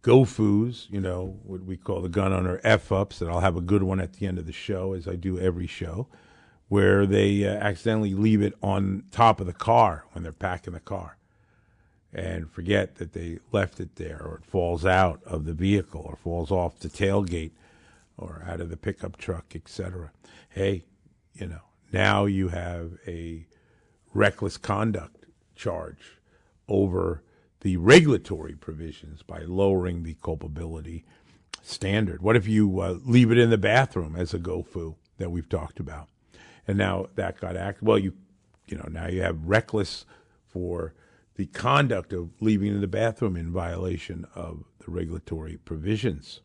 GoFus, 0.03 0.91
you 0.91 1.01
know, 1.01 1.41
what 1.43 1.65
we 1.65 1.79
call 1.79 2.03
the 2.03 2.11
gun 2.11 2.35
owner 2.35 2.61
F 2.63 2.93
ups, 2.93 3.23
and 3.23 3.31
I'll 3.31 3.41
have 3.41 3.57
a 3.57 3.63
good 3.63 3.83
one 3.83 3.99
at 3.99 4.13
the 4.13 4.27
end 4.27 4.39
of 4.39 4.45
the 4.45 4.53
show, 4.53 4.93
as 4.93 5.09
I 5.09 5.17
do 5.17 5.41
every 5.41 5.67
show, 5.67 6.07
where 6.69 7.07
they 7.07 7.47
uh, 7.47 7.55
accidentally 7.55 8.13
leave 8.13 8.43
it 8.43 8.53
on 8.63 9.05
top 9.11 9.41
of 9.41 9.47
the 9.47 9.55
car 9.55 10.05
when 10.13 10.23
they're 10.23 10.33
packing 10.33 10.75
the 10.75 10.81
car 10.81 11.17
and 12.13 12.51
forget 12.51 12.97
that 12.97 13.15
they 13.15 13.39
left 13.51 13.81
it 13.81 13.97
there, 13.97 14.21
or 14.23 14.37
it 14.37 14.45
falls 14.45 14.85
out 14.85 15.21
of 15.25 15.47
the 15.47 15.55
vehicle, 15.55 16.03
or 16.05 16.15
falls 16.15 16.51
off 16.51 16.79
the 16.79 16.89
tailgate, 16.89 17.53
or 18.17 18.45
out 18.47 18.61
of 18.61 18.69
the 18.69 18.77
pickup 18.77 19.17
truck, 19.17 19.57
etc. 19.57 20.13
Hey, 20.51 20.85
you 21.33 21.47
know, 21.47 21.63
now 21.91 22.27
you 22.27 22.49
have 22.49 22.99
a 23.07 23.47
reckless 24.13 24.57
conduct 24.59 25.25
charge 25.57 26.19
over 26.69 27.23
the 27.65 27.79
regulatory 27.79 28.55
provisions 28.55 29.23
by 29.23 29.39
lowering 29.39 30.03
the 30.03 30.15
culpability 30.23 31.03
standard. 31.63 32.21
What 32.21 32.37
if 32.37 32.47
you 32.47 32.81
uh, 32.81 32.99
leave 33.07 33.33
it 33.33 33.39
in 33.39 33.49
the 33.49 33.57
bathroom 33.57 34.15
as 34.15 34.35
a 34.35 34.39
GoFu 34.39 34.97
that 35.17 35.31
we've 35.31 35.49
talked 35.49 35.81
about, 35.81 36.09
and 36.69 36.77
now 36.77 37.07
that 37.15 37.41
got 37.41 37.57
act? 37.57 37.83
Well, 37.83 37.99
you, 37.99 38.13
you 38.67 38.77
know, 38.77 38.87
now 38.91 39.09
you 39.09 39.23
have 39.23 39.47
reckless 39.47 40.05
for 40.47 40.93
the 41.37 41.47
conduct 41.47 42.13
of 42.13 42.31
leaving 42.39 42.69
in 42.69 42.83
the 42.83 42.87
bathroom 42.87 43.35
in 43.35 43.51
violation 43.51 44.27
of 44.35 44.65
the 44.85 44.91
regulatory 44.91 45.57
provisions. 45.57 46.43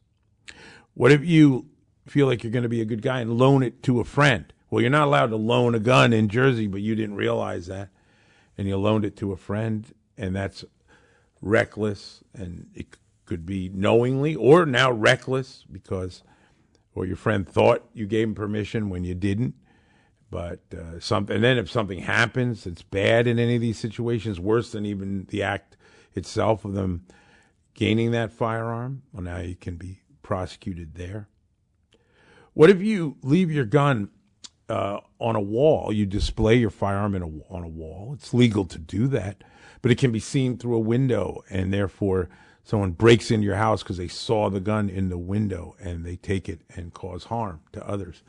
What 0.94 1.12
if 1.12 1.26
you 1.26 1.68
feel 2.08 2.28
like 2.28 2.44
you're 2.44 2.52
going 2.54 2.64
to 2.64 2.70
be 2.70 2.82
a 2.82 2.86
good 2.86 3.02
guy 3.02 3.20
and 3.20 3.38
loan 3.38 3.62
it 3.62 3.84
to 3.84 4.00
a 4.00 4.06
friend? 4.06 4.54
Well, 4.70 4.82
you're 4.82 4.90
not 4.90 5.08
allowed 5.08 5.32
to 5.32 5.36
loan 5.36 5.76
a 5.76 5.80
gun 5.80 6.14
in 6.14 6.30
Jersey, 6.30 6.68
but 6.68 6.80
you 6.80 6.96
didn't 6.96 7.18
realize 7.18 7.68
that. 7.68 7.90
And 8.58 8.70
you 8.70 8.78
loaned 8.78 9.04
it 9.04 9.18
to 9.18 9.34
a 9.34 9.38
friend, 9.38 9.86
and 10.18 10.34
that's 10.34 10.64
reckless, 11.42 12.24
and 12.34 12.68
it 12.74 12.98
could 13.26 13.46
be 13.46 13.70
knowingly 13.70 14.36
or 14.36 14.66
now 14.66 14.92
reckless 14.92 15.66
because, 15.72 16.24
or 16.96 17.06
your 17.06 17.16
friend 17.16 17.48
thought 17.48 17.88
you 17.94 18.06
gave 18.08 18.28
him 18.28 18.36
permission 18.36 18.90
when 18.90 19.04
you 19.04 19.16
didn't. 19.16 19.56
But 20.32 20.60
uh, 20.74 21.00
something, 21.00 21.36
and 21.36 21.44
then 21.44 21.58
if 21.58 21.72
something 21.72 22.00
happens 22.00 22.64
that's 22.64 22.84
bad 22.84 23.26
in 23.26 23.40
any 23.40 23.56
of 23.56 23.62
these 23.62 23.80
situations, 23.80 24.40
worse 24.40 24.72
than 24.72 24.86
even 24.86 25.26
the 25.30 25.42
act 25.42 25.76
itself 26.14 26.66
of 26.66 26.74
them 26.74 27.06
gaining 27.74 28.12
that 28.12 28.32
firearm, 28.32 29.02
well, 29.12 29.24
now 29.24 29.40
you 29.40 29.56
can 29.56 29.76
be 29.76 30.02
prosecuted 30.22 30.96
there. 30.96 31.28
What 32.54 32.70
if 32.70 32.82
you 32.82 33.18
leave 33.24 33.50
your 33.52 33.66
gun 33.66 34.10
uh, 34.68 35.00
on 35.20 35.36
a 35.36 35.42
wall? 35.42 35.92
You 35.92 36.06
display 36.06 36.56
your 36.56 36.70
firearm 36.70 37.16
a, 37.16 37.26
on 37.54 37.64
a 37.64 37.68
wall. 37.68 38.12
It's 38.14 38.34
legal 38.34 38.66
to 38.66 38.78
do 38.78 39.08
that, 39.08 39.44
but 39.82 39.92
it 39.92 39.98
can 39.98 40.12
be 40.12 40.20
seen 40.20 40.58
through 40.58 40.76
a 40.76 40.80
window, 40.80 41.44
and 41.50 41.74
therefore 41.74 42.30
someone 42.64 42.92
breaks 42.92 43.32
into 43.32 43.46
your 43.46 43.56
house 43.56 43.82
because 43.82 43.98
they 43.98 44.08
saw 44.08 44.50
the 44.50 44.60
gun 44.60 44.90
in 44.90 45.10
the 45.10 45.18
window 45.18 45.76
and 45.80 46.06
they 46.06 46.16
take 46.16 46.48
it 46.48 46.62
and 46.76 46.94
cause 46.94 47.26
harm 47.26 47.62
to 47.72 47.88
others. 47.88 48.22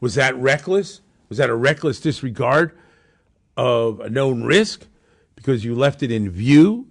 Was 0.00 0.16
that 0.16 0.34
reckless? 0.36 1.00
Was 1.28 1.38
that 1.38 1.48
a 1.48 1.54
reckless 1.54 2.00
disregard 2.00 2.76
of 3.56 4.00
a 4.00 4.10
known 4.10 4.42
risk 4.42 4.86
because 5.36 5.64
you 5.64 5.74
left 5.74 6.02
it 6.02 6.10
in 6.10 6.28
view? 6.28 6.88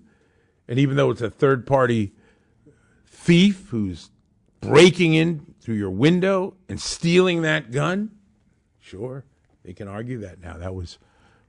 And 0.68 0.80
even 0.80 0.96
though 0.96 1.10
it's 1.10 1.22
a 1.22 1.30
third 1.30 1.68
party 1.68 2.14
thief 3.06 3.68
who's 3.70 4.10
breaking 4.62 5.14
in 5.14 5.54
through 5.60 5.76
your 5.76 5.92
window 5.92 6.56
and 6.70 6.80
stealing 6.80 7.42
that 7.42 7.72
gun, 7.72 8.12
sure, 8.80 9.26
they 9.64 9.74
can 9.74 9.88
argue 9.88 10.20
that 10.20 10.40
now. 10.40 10.58
That 10.58 10.74
was 10.74 11.00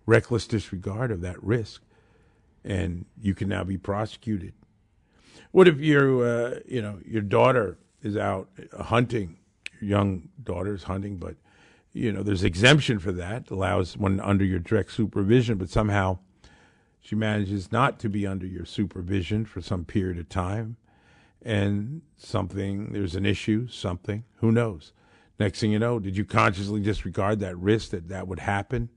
reckless 0.04 0.46
disregard 0.48 1.12
of 1.12 1.20
that 1.20 1.42
risk. 1.42 1.82
And 2.64 3.04
you 3.20 3.34
can 3.34 3.48
now 3.48 3.64
be 3.64 3.76
prosecuted. 3.76 4.54
What 5.50 5.68
if 5.68 5.78
your, 5.78 6.26
uh, 6.26 6.58
you 6.66 6.80
know, 6.80 6.98
your 7.04 7.22
daughter 7.22 7.78
is 8.02 8.16
out 8.16 8.48
hunting, 8.80 9.36
your 9.80 9.90
young 9.90 10.28
daughter's 10.42 10.84
hunting, 10.84 11.16
but 11.16 11.36
you 11.92 12.10
know, 12.10 12.22
there's 12.22 12.42
exemption 12.42 12.98
for 12.98 13.12
that, 13.12 13.50
allows 13.50 13.96
one 13.96 14.18
under 14.20 14.44
your 14.44 14.58
direct 14.58 14.92
supervision, 14.92 15.58
but 15.58 15.70
somehow 15.70 16.18
she 17.00 17.14
manages 17.14 17.70
not 17.70 18.00
to 18.00 18.08
be 18.08 18.26
under 18.26 18.46
your 18.46 18.64
supervision 18.64 19.44
for 19.44 19.60
some 19.60 19.84
period 19.84 20.18
of 20.18 20.28
time. 20.28 20.76
And 21.40 22.02
something, 22.16 22.92
there's 22.92 23.14
an 23.14 23.26
issue, 23.26 23.68
something, 23.68 24.24
who 24.36 24.50
knows? 24.50 24.92
Next 25.38 25.60
thing 25.60 25.70
you 25.70 25.78
know, 25.78 25.98
did 25.98 26.16
you 26.16 26.24
consciously 26.24 26.80
disregard 26.80 27.40
that 27.40 27.56
risk 27.58 27.90
that 27.90 28.08
that 28.08 28.26
would 28.26 28.40
happen? 28.40 28.88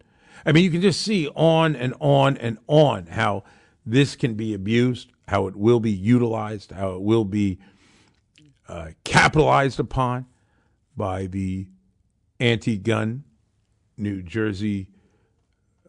I 0.46 0.52
mean, 0.52 0.64
you 0.64 0.72
can 0.72 0.82
just 0.82 1.02
see 1.02 1.28
on 1.36 1.76
and 1.76 1.94
on 2.00 2.38
and 2.38 2.58
on 2.68 3.08
how 3.08 3.44
this 3.86 4.16
can 4.16 4.36
be 4.36 4.54
abused, 4.54 5.12
how 5.28 5.48
it 5.48 5.56
will 5.56 5.80
be 5.80 5.92
utilized, 5.92 6.72
how 6.72 6.92
it 6.96 7.02
will 7.02 7.26
be 7.26 7.60
uh, 8.68 8.90
capitalized 9.04 9.80
upon 9.80 10.26
by 10.96 11.28
the 11.28 11.68
anti-gun 12.40 13.24
New 13.98 14.22
Jersey 14.22 14.90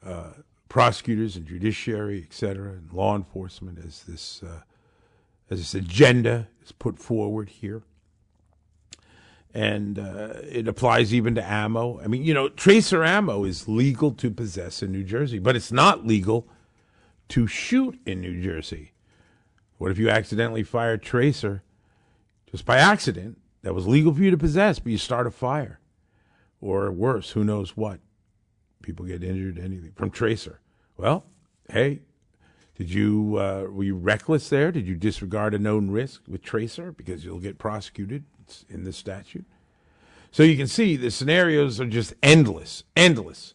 uh, 0.03 0.31
prosecutors 0.69 1.37
and 1.37 1.47
judiciary, 1.47 2.25
et 2.27 2.33
cetera, 2.33 2.73
and 2.73 2.93
law 2.93 3.17
enforcement 3.17 3.79
as 3.85 4.05
this 4.05 4.43
uh, 4.43 4.61
as 5.51 5.59
this 5.59 5.75
agenda 5.75 6.49
is 6.63 6.73
put 6.73 6.99
forward 6.99 7.49
here. 7.49 7.83
And 9.59 9.99
uh, 9.99 10.35
it 10.45 10.69
applies 10.69 11.13
even 11.13 11.35
to 11.35 11.45
ammo. 11.45 12.01
I 12.01 12.07
mean, 12.07 12.23
you 12.23 12.33
know, 12.33 12.49
tracer 12.49 13.03
ammo 13.05 13.45
is 13.45 13.67
legal 13.67 14.13
to 14.13 14.31
possess 14.31 14.83
in 14.83 14.93
New 14.93 15.05
Jersey, 15.05 15.39
but 15.39 15.57
it's 15.57 15.73
not 15.73 16.07
legal 16.07 16.47
to 17.31 17.47
shoot 17.47 17.99
in 18.07 18.21
New 18.21 18.41
Jersey. 18.41 18.93
What 19.79 19.91
if 19.91 19.99
you 19.99 20.11
accidentally 20.11 20.63
fire 20.63 20.97
tracer 20.97 21.63
just 22.51 22.65
by 22.65 22.79
accident 22.79 23.39
that 23.63 23.75
was 23.75 23.87
legal 23.87 24.15
for 24.15 24.23
you 24.23 24.31
to 24.31 24.39
possess, 24.39 24.79
but 24.79 24.93
you 24.93 24.99
start 24.99 25.27
a 25.27 25.31
fire? 25.31 25.81
or 26.61 26.91
worse, 26.91 27.31
who 27.31 27.45
knows 27.45 27.77
what. 27.77 28.01
People 28.83 29.07
get 29.07 29.23
injured, 29.23 29.59
anything 29.59 29.93
from 29.95 30.11
tracer. 30.11 30.61
Well, 30.97 31.25
hey, 31.71 32.01
did 32.77 32.93
you 32.93 33.37
uh, 33.37 33.67
were 33.71 33.85
you 33.85 33.97
reckless 33.97 34.49
there? 34.49 34.73
Did 34.73 34.87
you 34.87 34.95
disregard 34.95 35.55
a 35.55 35.59
known 35.59 35.91
risk 35.91 36.23
with 36.29 36.43
tracer 36.43 36.93
because 36.93 37.25
you'll 37.25 37.41
get 37.41 37.59
prosecuted? 37.59 38.25
In 38.69 38.85
the 38.85 38.93
statute. 38.93 39.45
So 40.31 40.43
you 40.43 40.57
can 40.57 40.67
see 40.67 40.97
the 40.97 41.11
scenarios 41.11 41.81
are 41.81 41.87
just 41.87 42.15
endless, 42.23 42.85
endless, 42.97 43.55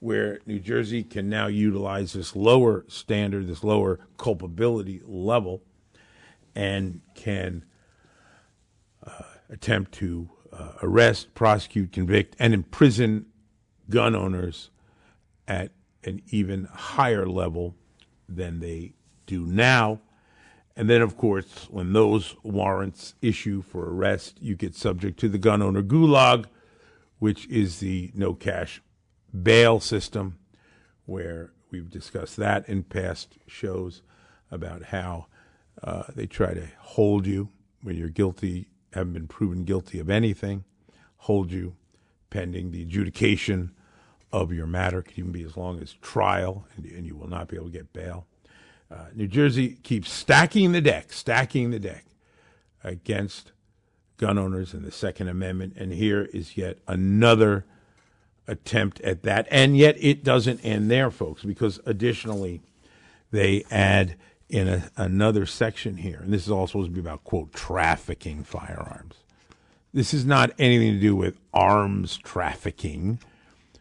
where 0.00 0.40
New 0.46 0.58
Jersey 0.58 1.02
can 1.02 1.28
now 1.28 1.46
utilize 1.46 2.12
this 2.12 2.34
lower 2.36 2.84
standard, 2.88 3.46
this 3.46 3.64
lower 3.64 4.00
culpability 4.16 5.00
level, 5.04 5.62
and 6.54 7.00
can 7.14 7.64
uh, 9.06 9.22
attempt 9.50 9.92
to 9.92 10.28
uh, 10.52 10.72
arrest, 10.82 11.34
prosecute, 11.34 11.92
convict, 11.92 12.36
and 12.38 12.54
imprison 12.54 13.26
gun 13.90 14.14
owners 14.14 14.70
at 15.48 15.72
an 16.04 16.22
even 16.30 16.64
higher 16.72 17.26
level 17.26 17.74
than 18.28 18.60
they 18.60 18.92
do 19.26 19.46
now. 19.46 20.00
And 20.76 20.90
then, 20.90 21.02
of 21.02 21.16
course, 21.16 21.68
when 21.70 21.92
those 21.92 22.36
warrants 22.42 23.14
issue 23.22 23.62
for 23.62 23.88
arrest, 23.88 24.38
you 24.40 24.56
get 24.56 24.74
subject 24.74 25.20
to 25.20 25.28
the 25.28 25.38
gun 25.38 25.62
owner 25.62 25.82
gulag, 25.82 26.46
which 27.18 27.46
is 27.46 27.78
the 27.78 28.10
no 28.14 28.34
cash 28.34 28.82
bail 29.42 29.78
system, 29.78 30.38
where 31.06 31.52
we've 31.70 31.90
discussed 31.90 32.36
that 32.38 32.68
in 32.68 32.82
past 32.82 33.38
shows 33.46 34.02
about 34.50 34.84
how 34.84 35.26
uh, 35.82 36.04
they 36.14 36.26
try 36.26 36.54
to 36.54 36.68
hold 36.78 37.26
you 37.26 37.50
when 37.82 37.96
you're 37.96 38.08
guilty 38.08 38.68
haven't 38.94 39.12
been 39.12 39.26
proven 39.26 39.64
guilty 39.64 39.98
of 39.98 40.08
anything, 40.08 40.64
hold 41.16 41.50
you 41.50 41.74
pending 42.30 42.70
the 42.70 42.82
adjudication 42.82 43.72
of 44.32 44.52
your 44.52 44.66
matter. 44.66 45.00
It 45.00 45.06
can 45.06 45.18
even 45.18 45.32
be 45.32 45.42
as 45.42 45.56
long 45.56 45.80
as 45.80 45.92
trial, 45.94 46.66
and, 46.76 46.86
and 46.86 47.06
you 47.06 47.16
will 47.16 47.28
not 47.28 47.48
be 47.48 47.56
able 47.56 47.66
to 47.66 47.72
get 47.72 47.92
bail. 47.92 48.26
Uh, 48.94 49.06
New 49.14 49.26
Jersey 49.26 49.78
keeps 49.82 50.12
stacking 50.12 50.70
the 50.72 50.80
deck, 50.80 51.12
stacking 51.12 51.70
the 51.70 51.80
deck 51.80 52.04
against 52.84 53.50
gun 54.18 54.38
owners 54.38 54.72
and 54.72 54.84
the 54.84 54.92
Second 54.92 55.28
Amendment. 55.28 55.74
And 55.76 55.92
here 55.92 56.28
is 56.32 56.56
yet 56.56 56.78
another 56.86 57.64
attempt 58.46 59.00
at 59.00 59.22
that. 59.22 59.48
And 59.50 59.76
yet 59.76 59.96
it 59.98 60.22
doesn't 60.22 60.60
end 60.60 60.90
there, 60.90 61.10
folks, 61.10 61.42
because 61.42 61.80
additionally, 61.86 62.60
they 63.32 63.64
add 63.70 64.14
in 64.48 64.68
a, 64.68 64.90
another 64.96 65.46
section 65.46 65.96
here, 65.96 66.20
and 66.22 66.32
this 66.32 66.44
is 66.44 66.50
all 66.50 66.66
supposed 66.68 66.90
to 66.90 66.94
be 66.94 67.00
about, 67.00 67.24
quote, 67.24 67.52
trafficking 67.52 68.44
firearms. 68.44 69.16
This 69.92 70.14
is 70.14 70.24
not 70.24 70.52
anything 70.58 70.92
to 70.92 71.00
do 71.00 71.16
with 71.16 71.40
arms 71.52 72.16
trafficking. 72.18 73.18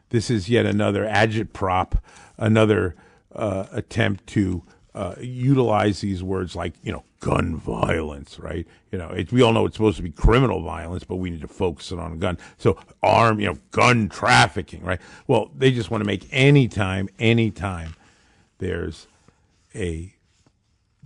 This 0.09 0.31
is 0.31 0.49
yet 0.49 0.65
another 0.65 1.05
agitprop, 1.05 1.99
another 2.37 2.95
uh, 3.35 3.65
attempt 3.71 4.25
to 4.27 4.63
uh, 4.95 5.15
utilize 5.19 6.01
these 6.01 6.21
words 6.21 6.55
like 6.55 6.73
you 6.83 6.91
know 6.91 7.03
gun 7.19 7.55
violence, 7.55 8.39
right? 8.39 8.67
You 8.91 8.97
know, 8.97 9.09
it, 9.09 9.31
we 9.31 9.41
all 9.41 9.53
know 9.53 9.65
it's 9.65 9.75
supposed 9.75 9.97
to 9.97 10.03
be 10.03 10.11
criminal 10.11 10.61
violence, 10.61 11.03
but 11.03 11.15
we 11.15 11.29
need 11.29 11.41
to 11.41 11.47
focus 11.47 11.91
it 11.91 11.99
on 11.99 12.19
gun. 12.19 12.37
So 12.57 12.77
arm, 13.01 13.39
you 13.39 13.47
know, 13.47 13.57
gun 13.71 14.09
trafficking, 14.09 14.83
right? 14.83 14.99
Well, 15.27 15.51
they 15.55 15.71
just 15.71 15.89
want 15.89 16.03
to 16.03 16.07
make 16.07 16.27
any 16.31 16.67
time, 16.67 17.09
any 17.19 17.49
time 17.49 17.95
there's 18.59 19.07
a 19.73 20.13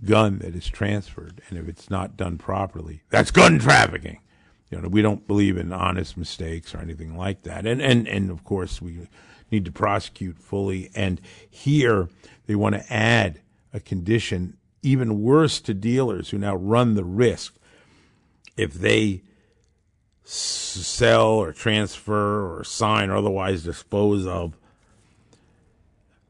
gun 0.04 0.38
that 0.40 0.54
is 0.54 0.68
transferred, 0.68 1.40
and 1.48 1.58
if 1.58 1.68
it's 1.68 1.88
not 1.88 2.16
done 2.16 2.36
properly, 2.38 3.02
that's 3.10 3.30
gun 3.30 3.58
trafficking. 3.58 4.20
You 4.70 4.82
know, 4.82 4.88
we 4.88 5.00
don't 5.00 5.26
believe 5.26 5.56
in 5.56 5.72
honest 5.72 6.16
mistakes 6.16 6.74
or 6.74 6.78
anything 6.78 7.16
like 7.16 7.42
that, 7.42 7.66
and 7.66 7.80
and 7.80 8.06
and 8.06 8.30
of 8.30 8.44
course 8.44 8.82
we 8.82 9.08
need 9.50 9.64
to 9.64 9.72
prosecute 9.72 10.36
fully. 10.38 10.90
And 10.94 11.20
here 11.48 12.08
they 12.46 12.54
want 12.54 12.74
to 12.74 12.92
add 12.92 13.40
a 13.72 13.80
condition 13.80 14.56
even 14.82 15.22
worse 15.22 15.60
to 15.60 15.74
dealers 15.74 16.30
who 16.30 16.38
now 16.38 16.54
run 16.54 16.94
the 16.94 17.04
risk 17.04 17.54
if 18.56 18.74
they 18.74 19.22
sell 20.24 21.30
or 21.30 21.52
transfer 21.52 22.46
or 22.46 22.62
sign 22.62 23.10
or 23.10 23.16
otherwise 23.16 23.64
dispose 23.64 24.26
of 24.26 24.56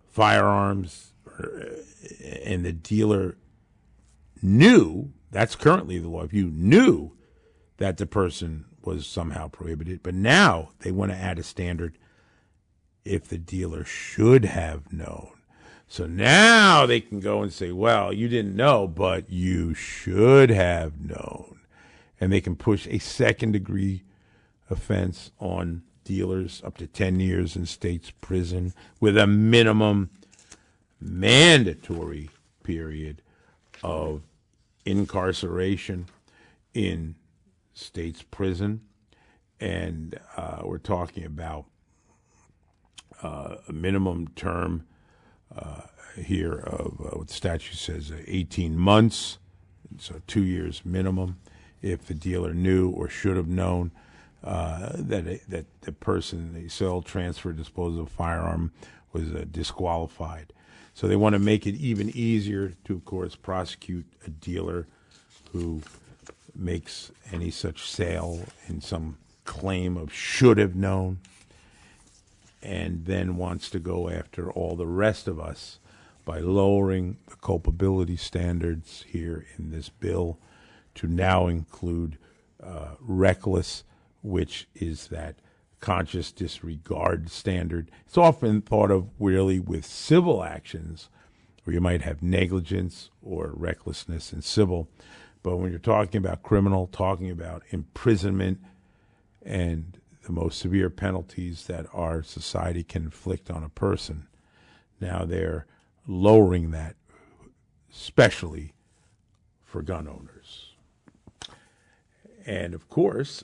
firearms 0.09 1.12
uh, 1.38 1.49
and 2.45 2.64
the 2.64 2.73
dealer 2.73 3.37
knew 4.40 5.12
that's 5.30 5.57
currently 5.57 5.99
the 5.99 6.09
law 6.09 6.23
if 6.23 6.33
you 6.33 6.47
knew 6.47 7.12
that 7.78 7.97
the 7.97 8.07
person 8.07 8.64
was 8.83 9.07
somehow 9.07 9.49
prohibited 9.49 10.02
but 10.02 10.14
now 10.14 10.71
they 10.80 10.92
want 10.92 11.11
to 11.11 11.18
add 11.18 11.38
a 11.38 11.42
standard 11.42 11.99
if 13.04 13.28
the 13.28 13.38
dealer 13.38 13.85
should 13.85 14.45
have 14.45 14.92
known 14.92 15.38
so 15.88 16.07
now 16.07 16.85
they 16.85 17.00
can 17.00 17.18
go 17.18 17.42
and 17.42 17.52
say, 17.52 17.73
well, 17.73 18.12
you 18.12 18.28
didn't 18.28 18.54
know, 18.54 18.87
but 18.87 19.30
you 19.30 19.73
should 19.73 20.50
have 20.50 21.00
known. 21.00 21.61
And 22.21 22.30
they 22.30 22.42
can 22.42 22.57
push 22.57 22.87
a 22.88 22.99
second 22.99 23.52
degree 23.52 24.02
offense 24.68 25.30
on 25.38 25.83
dealers 26.04 26.62
up 26.64 26.76
to 26.78 26.87
10 26.87 27.21
years 27.21 27.57
in 27.57 27.64
state's 27.64 28.11
prison 28.11 28.75
with 29.00 29.16
a 29.16 29.26
minimum 29.26 30.11
mandatory 31.00 32.28
period 32.62 33.23
of 33.83 34.23
incarceration 34.85 36.07
in 36.75 37.14
state's 37.73 38.23
prison. 38.23 38.83
And 39.59 40.18
uh, 40.37 40.61
we're 40.64 40.78
talking 40.78 41.25
about 41.25 41.64
uh, 43.23 43.56
a 43.69 43.73
minimum 43.73 44.28
term 44.36 44.86
here 46.19 46.54
of 46.54 47.00
uh, 47.00 47.17
what 47.17 47.28
the 47.28 47.34
statute 47.34 47.76
says, 47.76 48.11
uh, 48.11 48.17
18 48.26 48.76
months, 48.76 49.39
so 49.99 50.21
two 50.26 50.45
years 50.45 50.82
minimum, 50.84 51.39
if 51.82 52.06
the 52.06 52.15
dealer 52.15 52.52
knew 52.52 52.91
or 52.91 53.08
should 53.08 53.37
have 53.37 53.49
known 53.49 53.91
uh, 54.45 54.91
that 54.95 55.26
a, 55.26 55.41
that 55.49 55.67
the 55.82 55.93
person 55.93 56.54
they 56.54 56.69
sell, 56.69 57.02
transfer, 57.02 57.52
dispose 57.52 57.99
of 57.99 58.06
a 58.06 58.11
firearm 58.11 58.73
was 59.13 59.32
uh, 59.34 59.45
disqualified. 59.50 60.52
So 60.95 61.06
they 61.06 61.17
want 61.17 61.34
to 61.34 61.39
make 61.39 61.67
it 61.67 61.76
even 61.76 62.11
easier 62.11 62.75
to, 62.84 62.95
of 62.95 63.04
course, 63.04 63.37
prosecute 63.37 64.06
a 64.26 64.30
dealer 64.30 64.87
who 65.52 65.82
makes 66.54 67.13
any 67.32 67.50
such 67.50 67.89
sale 67.89 68.45
in 68.67 68.80
some 68.80 69.17
claim 69.45 69.97
of 69.97 70.13
should 70.13 70.58
have 70.58 70.75
known 70.75 71.19
and 72.62 73.04
then 73.04 73.36
wants 73.36 73.71
to 73.71 73.78
go 73.78 74.08
after 74.08 74.50
all 74.50 74.76
the 74.76 74.86
rest 74.86 75.28
of 75.28 75.38
us 75.38 75.78
by 76.25 76.40
lowering 76.40 77.16
the 77.26 77.36
culpability 77.36 78.16
standards 78.16 79.04
here 79.08 79.47
in 79.56 79.71
this 79.71 79.88
bill 79.88 80.38
to 80.94 81.06
now 81.06 81.47
include 81.47 82.18
uh, 82.62 82.97
reckless, 83.00 83.84
which 84.23 84.68
is 84.75 85.06
that 85.08 85.36
conscious 85.80 86.32
disregard 86.32 87.30
standard. 87.30 87.90
It's 88.06 88.18
often 88.18 88.60
thought 88.60 88.90
of 88.90 89.08
really 89.18 89.60
with 89.60 89.86
civil 89.86 90.42
actions 90.42 91.08
where 91.64 91.75
you 91.75 91.80
might 91.80 92.02
have 92.02 92.23
negligence 92.23 93.10
or 93.23 93.52
recklessness 93.54 94.32
in 94.32 94.42
civil. 94.42 94.88
But 95.42 95.58
when 95.58 95.71
you're 95.71 95.78
talking 95.78 96.18
about 96.18 96.42
criminal, 96.42 96.88
talking 96.88 97.30
about 97.30 97.62
imprisonment 97.71 98.58
and 99.42 99.99
the 100.28 100.34
most 100.34 100.58
severe 100.58 100.91
penalties 100.91 101.64
that 101.69 101.86
our 101.91 102.23
society 102.23 102.84
can 102.84 103.04
inflict 103.04 103.50
on 103.50 103.64
a 103.64 103.71
person. 103.71 104.28
Now 105.00 105.25
they're 105.25 105.67
lowering 106.06 106.71
that, 106.73 106.97
especially 107.91 108.75
for 109.64 109.80
gun 109.80 110.06
owners. 110.06 110.75
And 112.45 112.75
of 112.75 112.91
course, 112.91 113.43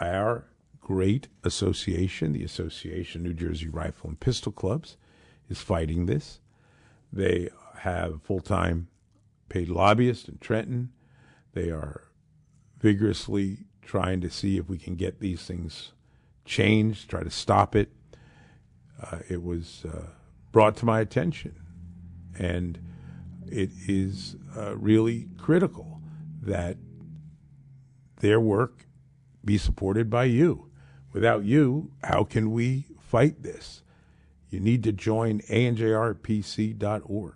our 0.00 0.46
great 0.80 1.28
association, 1.44 2.32
the 2.32 2.42
Association 2.42 3.22
New 3.22 3.32
Jersey 3.32 3.68
Rifle 3.68 4.10
and 4.10 4.18
Pistol 4.18 4.50
Clubs, 4.50 4.96
is 5.48 5.60
fighting 5.60 6.06
this. 6.06 6.40
They 7.12 7.48
have 7.78 8.22
full 8.22 8.40
time 8.40 8.88
paid 9.48 9.68
lobbyists 9.68 10.28
in 10.28 10.38
Trenton. 10.38 10.90
They 11.52 11.70
are 11.70 12.02
vigorously 12.80 13.66
trying 13.86 14.20
to 14.20 14.30
see 14.30 14.58
if 14.58 14.68
we 14.68 14.76
can 14.76 14.96
get 14.96 15.20
these 15.20 15.42
things 15.42 15.92
changed, 16.44 17.08
try 17.08 17.22
to 17.22 17.30
stop 17.30 17.74
it. 17.74 17.90
Uh, 19.00 19.18
it 19.28 19.42
was 19.42 19.84
uh, 19.86 20.08
brought 20.52 20.76
to 20.76 20.84
my 20.84 21.00
attention, 21.00 21.54
and 22.38 22.78
it 23.46 23.70
is 23.86 24.36
uh, 24.56 24.76
really 24.76 25.28
critical 25.38 26.00
that 26.42 26.76
their 28.20 28.40
work 28.40 28.86
be 29.44 29.58
supported 29.58 30.10
by 30.10 30.24
you. 30.24 30.70
Without 31.12 31.44
you, 31.44 31.92
how 32.02 32.24
can 32.24 32.50
we 32.52 32.86
fight 33.00 33.42
this? 33.42 33.82
You 34.50 34.60
need 34.60 34.82
to 34.84 34.92
join 34.92 35.40
anjrpc.org. 35.42 37.34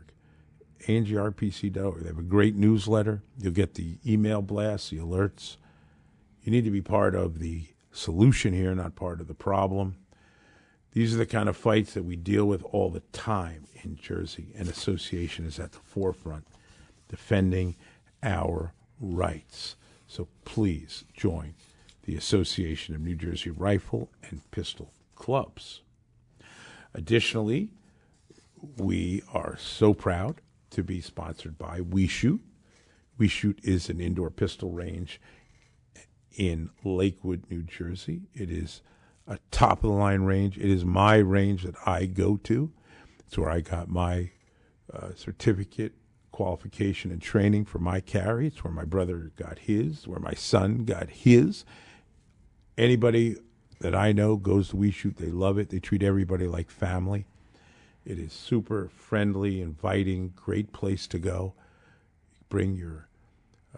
anjrpc.org. 0.86 2.00
They 2.02 2.08
have 2.08 2.18
a 2.18 2.22
great 2.22 2.56
newsletter. 2.56 3.22
You'll 3.38 3.52
get 3.52 3.74
the 3.74 3.98
email 4.06 4.42
blasts, 4.42 4.90
the 4.90 4.98
alerts. 4.98 5.56
You 6.42 6.52
need 6.52 6.64
to 6.64 6.70
be 6.70 6.82
part 6.82 7.14
of 7.14 7.38
the 7.38 7.66
solution 7.92 8.52
here, 8.52 8.74
not 8.74 8.96
part 8.96 9.20
of 9.20 9.28
the 9.28 9.34
problem. 9.34 9.96
These 10.92 11.14
are 11.14 11.18
the 11.18 11.26
kind 11.26 11.48
of 11.48 11.56
fights 11.56 11.94
that 11.94 12.04
we 12.04 12.16
deal 12.16 12.46
with 12.46 12.62
all 12.64 12.90
the 12.90 13.00
time 13.12 13.66
in 13.82 13.96
Jersey, 13.96 14.48
and 14.56 14.68
association 14.68 15.46
is 15.46 15.58
at 15.58 15.72
the 15.72 15.78
forefront 15.78 16.46
defending 17.08 17.76
our 18.22 18.72
rights. 19.00 19.76
So 20.06 20.28
please 20.44 21.04
join 21.14 21.54
the 22.04 22.16
Association 22.16 22.94
of 22.94 23.00
New 23.00 23.14
Jersey 23.14 23.50
Rifle 23.50 24.10
and 24.28 24.48
Pistol 24.50 24.92
Clubs. 25.14 25.82
Additionally, 26.94 27.70
we 28.76 29.22
are 29.32 29.56
so 29.58 29.94
proud 29.94 30.40
to 30.70 30.82
be 30.82 31.00
sponsored 31.00 31.58
by 31.58 31.80
We 31.80 32.06
Shoot. 32.06 32.40
We 33.16 33.28
Shoot 33.28 33.60
is 33.62 33.88
an 33.88 34.00
indoor 34.00 34.30
pistol 34.30 34.72
range 34.72 35.20
in 36.36 36.70
Lakewood, 36.84 37.44
New 37.50 37.62
Jersey. 37.62 38.22
It 38.34 38.50
is 38.50 38.82
a 39.26 39.38
top 39.50 39.84
of 39.84 39.90
the 39.90 39.96
line 39.96 40.22
range. 40.22 40.58
It 40.58 40.70
is 40.70 40.84
my 40.84 41.16
range 41.16 41.64
that 41.64 41.76
I 41.86 42.06
go 42.06 42.36
to. 42.44 42.72
It's 43.26 43.38
where 43.38 43.50
I 43.50 43.60
got 43.60 43.88
my 43.88 44.30
uh, 44.92 45.10
certificate, 45.14 45.92
qualification, 46.32 47.10
and 47.10 47.22
training 47.22 47.64
for 47.64 47.78
my 47.78 48.00
carry. 48.00 48.48
It's 48.48 48.64
where 48.64 48.72
my 48.72 48.84
brother 48.84 49.30
got 49.36 49.60
his, 49.60 50.08
where 50.08 50.18
my 50.18 50.34
son 50.34 50.84
got 50.84 51.10
his. 51.10 51.64
Anybody 52.76 53.36
that 53.80 53.94
I 53.94 54.12
know 54.12 54.36
goes 54.36 54.70
to 54.70 54.76
We 54.76 54.90
Shoot. 54.90 55.16
They 55.16 55.30
love 55.30 55.58
it. 55.58 55.70
They 55.70 55.78
treat 55.80 56.02
everybody 56.02 56.46
like 56.46 56.70
family. 56.70 57.26
It 58.04 58.18
is 58.18 58.32
super 58.32 58.88
friendly, 58.88 59.60
inviting, 59.60 60.32
great 60.34 60.72
place 60.72 61.06
to 61.08 61.18
go. 61.18 61.54
Bring 62.48 62.74
your 62.74 63.08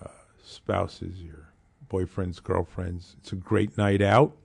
uh, 0.00 0.08
spouses, 0.42 1.20
your 1.20 1.51
boyfriends, 1.92 2.42
girlfriends. 2.42 3.16
It's 3.18 3.32
a 3.32 3.36
great 3.36 3.76
night 3.76 4.00
out. 4.00 4.36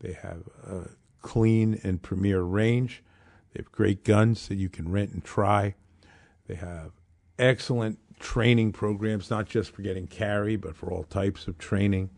They 0.00 0.12
have 0.12 0.42
a 0.64 0.90
clean 1.20 1.80
and 1.82 2.00
premier 2.00 2.42
range. 2.42 3.02
They 3.52 3.62
have 3.62 3.72
great 3.72 4.04
guns 4.04 4.48
that 4.48 4.56
you 4.56 4.68
can 4.68 4.92
rent 4.92 5.10
and 5.12 5.24
try. 5.24 5.74
They 6.46 6.54
have 6.54 6.92
excellent 7.38 7.98
training 8.20 8.72
programs, 8.72 9.30
not 9.30 9.46
just 9.46 9.72
for 9.72 9.82
getting 9.82 10.06
carry, 10.06 10.56
but 10.56 10.76
for 10.76 10.90
all 10.90 11.04
types 11.04 11.48
of 11.48 11.58
training 11.58 12.10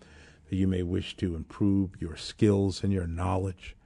that 0.49 0.57
you 0.57 0.67
may 0.67 0.83
wish 0.83 1.17
to 1.17 1.35
improve 1.35 1.91
your 2.01 2.17
skills 2.17 2.83
and 2.83 2.93
your 2.93 3.07
knowledge. 3.07 3.77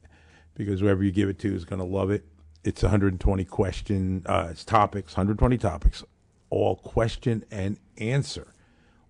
because 0.55 0.79
whoever 0.79 1.03
you 1.03 1.11
give 1.11 1.29
it 1.29 1.39
to 1.39 1.53
is 1.53 1.65
going 1.65 1.79
to 1.79 1.85
love 1.85 2.09
it. 2.09 2.25
It's 2.63 2.81
120 2.81 3.45
question, 3.45 4.23
uh, 4.25 4.47
it's 4.49 4.65
topics, 4.65 5.13
120 5.13 5.57
topics, 5.57 6.03
all 6.49 6.77
question 6.77 7.43
and 7.51 7.77
answer, 7.97 8.55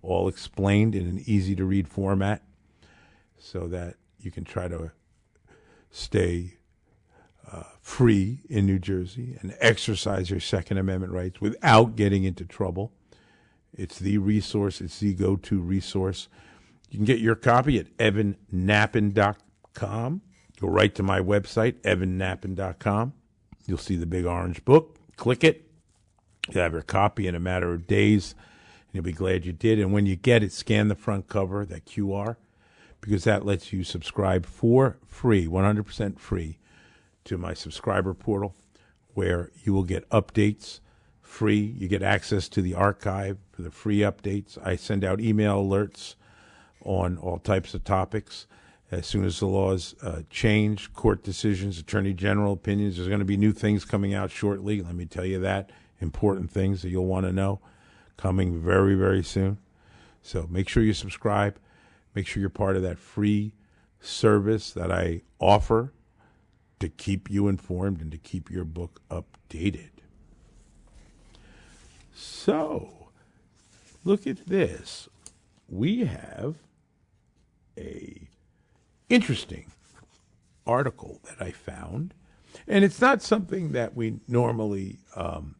all 0.02 0.28
explained 0.28 0.94
in 0.94 1.06
an 1.06 1.22
easy 1.24 1.56
to 1.56 1.64
read 1.64 1.88
format 1.88 2.42
so 3.38 3.66
that 3.68 3.94
you 4.20 4.30
can 4.30 4.44
try 4.44 4.68
to 4.68 4.90
stay 5.90 6.58
uh, 7.50 7.62
free 7.80 8.40
in 8.48 8.66
New 8.66 8.78
Jersey 8.78 9.38
and 9.40 9.54
exercise 9.60 10.30
your 10.30 10.40
Second 10.40 10.78
Amendment 10.78 11.12
rights 11.12 11.40
without 11.40 11.96
getting 11.96 12.24
into 12.24 12.44
trouble. 12.44 12.92
It's 13.76 13.98
the 13.98 14.18
resource, 14.18 14.80
it's 14.80 14.98
the 14.98 15.14
go 15.14 15.36
to 15.36 15.60
resource. 15.60 16.28
You 16.90 16.98
can 16.98 17.04
get 17.04 17.20
your 17.20 17.34
copy 17.34 17.78
at 17.78 17.96
evannappen.com. 17.98 20.22
Go 20.58 20.68
right 20.68 20.94
to 20.94 21.02
my 21.02 21.20
website, 21.20 21.74
evannappen.com. 21.82 23.12
You'll 23.66 23.78
see 23.78 23.96
the 23.96 24.06
big 24.06 24.24
orange 24.24 24.64
book. 24.64 24.96
Click 25.16 25.44
it. 25.44 25.68
You'll 26.48 26.62
have 26.62 26.72
your 26.72 26.82
copy 26.82 27.26
in 27.26 27.34
a 27.34 27.40
matter 27.40 27.74
of 27.74 27.86
days, 27.86 28.34
and 28.86 28.94
you'll 28.94 29.04
be 29.04 29.12
glad 29.12 29.44
you 29.44 29.52
did. 29.52 29.78
And 29.78 29.92
when 29.92 30.06
you 30.06 30.16
get 30.16 30.42
it, 30.42 30.52
scan 30.52 30.88
the 30.88 30.94
front 30.94 31.28
cover, 31.28 31.66
that 31.66 31.84
QR, 31.84 32.36
because 33.00 33.24
that 33.24 33.44
lets 33.44 33.72
you 33.72 33.84
subscribe 33.84 34.46
for 34.46 34.96
free, 35.06 35.46
100% 35.46 36.18
free, 36.18 36.58
to 37.24 37.36
my 37.36 37.52
subscriber 37.52 38.14
portal, 38.14 38.54
where 39.14 39.50
you 39.64 39.74
will 39.74 39.82
get 39.82 40.08
updates 40.10 40.78
free. 41.26 41.74
You 41.78 41.88
get 41.88 42.02
access 42.02 42.48
to 42.48 42.62
the 42.62 42.74
archive 42.74 43.38
for 43.52 43.62
the 43.62 43.70
free 43.70 43.98
updates. 43.98 44.56
I 44.64 44.76
send 44.76 45.04
out 45.04 45.20
email 45.20 45.62
alerts 45.62 46.14
on 46.84 47.18
all 47.18 47.38
types 47.38 47.74
of 47.74 47.84
topics. 47.84 48.46
As 48.90 49.06
soon 49.06 49.24
as 49.24 49.40
the 49.40 49.46
laws 49.46 49.96
uh, 50.02 50.22
change, 50.30 50.92
court 50.94 51.24
decisions, 51.24 51.78
attorney 51.78 52.14
general 52.14 52.52
opinions, 52.52 52.96
there's 52.96 53.08
going 53.08 53.18
to 53.18 53.24
be 53.24 53.36
new 53.36 53.52
things 53.52 53.84
coming 53.84 54.14
out 54.14 54.30
shortly. 54.30 54.80
Let 54.80 54.94
me 54.94 55.04
tell 55.04 55.26
you 55.26 55.40
that. 55.40 55.70
Important 56.00 56.50
things 56.50 56.82
that 56.82 56.90
you'll 56.90 57.06
want 57.06 57.26
to 57.26 57.32
know 57.32 57.60
coming 58.16 58.62
very, 58.62 58.94
very 58.94 59.24
soon. 59.24 59.58
So 60.22 60.46
make 60.48 60.68
sure 60.68 60.82
you 60.82 60.92
subscribe. 60.92 61.58
Make 62.14 62.26
sure 62.26 62.40
you're 62.40 62.50
part 62.50 62.76
of 62.76 62.82
that 62.82 62.98
free 62.98 63.52
service 64.00 64.70
that 64.70 64.92
I 64.92 65.22
offer 65.40 65.92
to 66.78 66.88
keep 66.88 67.28
you 67.28 67.48
informed 67.48 68.00
and 68.00 68.12
to 68.12 68.18
keep 68.18 68.50
your 68.50 68.64
book 68.64 69.00
updated. 69.10 69.95
So, 72.18 73.10
look 74.02 74.26
at 74.26 74.46
this. 74.46 75.06
We 75.68 76.06
have 76.06 76.54
a 77.76 78.28
interesting 79.10 79.70
article 80.66 81.20
that 81.24 81.44
I 81.44 81.50
found, 81.50 82.14
and 82.66 82.86
it's 82.86 83.02
not 83.02 83.20
something 83.20 83.72
that 83.72 83.94
we 83.94 84.20
normally 84.26 84.98
um, 85.14 85.56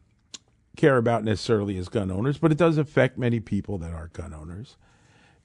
care 0.79 0.97
about 0.97 1.25
necessarily 1.25 1.77
as 1.77 1.91
gun 1.91 2.11
owners, 2.11 2.39
but 2.39 2.51
it 2.53 2.59
does 2.59 2.79
affect 2.79 3.19
many 3.19 3.39
people 3.39 3.77
that 3.79 3.93
are 3.93 4.09
gun 4.15 4.33
owners, 4.33 4.79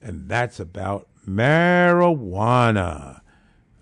and 0.00 0.30
that's 0.30 0.58
about 0.58 1.08
marijuana. 1.28 3.20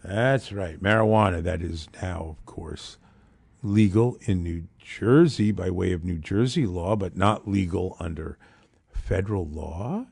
That's 0.03 0.51
right, 0.51 0.83
marijuana. 0.83 1.45
That 1.45 1.63
is 1.63 1.87
now, 2.03 2.37
of 2.37 2.45
course, 2.45 2.97
legal 3.63 4.17
in 4.23 4.43
New 4.43 4.65
Jersey 4.79 5.53
by 5.53 5.71
way 5.71 5.93
of 5.93 6.05
New 6.05 6.19
Jersey 6.19 6.67
law, 6.67 6.97
but 6.97 7.17
not 7.17 7.49
legal 7.49 7.97
under 8.01 8.39
federal 8.93 9.47
law. 9.47 10.07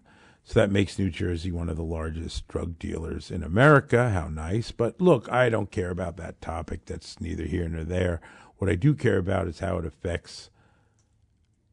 So 0.44 0.60
that 0.60 0.70
makes 0.70 0.98
New 0.98 1.10
Jersey 1.10 1.52
one 1.52 1.68
of 1.68 1.76
the 1.76 1.82
largest 1.82 2.48
drug 2.48 2.78
dealers 2.78 3.30
in 3.30 3.42
America. 3.42 4.10
How 4.10 4.28
nice. 4.28 4.70
But 4.70 5.00
look, 5.00 5.30
I 5.30 5.50
don't 5.50 5.70
care 5.70 5.90
about 5.90 6.16
that 6.16 6.40
topic. 6.40 6.86
That's 6.86 7.20
neither 7.20 7.44
here 7.44 7.68
nor 7.68 7.84
there. 7.84 8.20
What 8.56 8.70
I 8.70 8.74
do 8.74 8.94
care 8.94 9.18
about 9.18 9.46
is 9.46 9.58
how 9.58 9.76
it 9.78 9.84
affects 9.84 10.50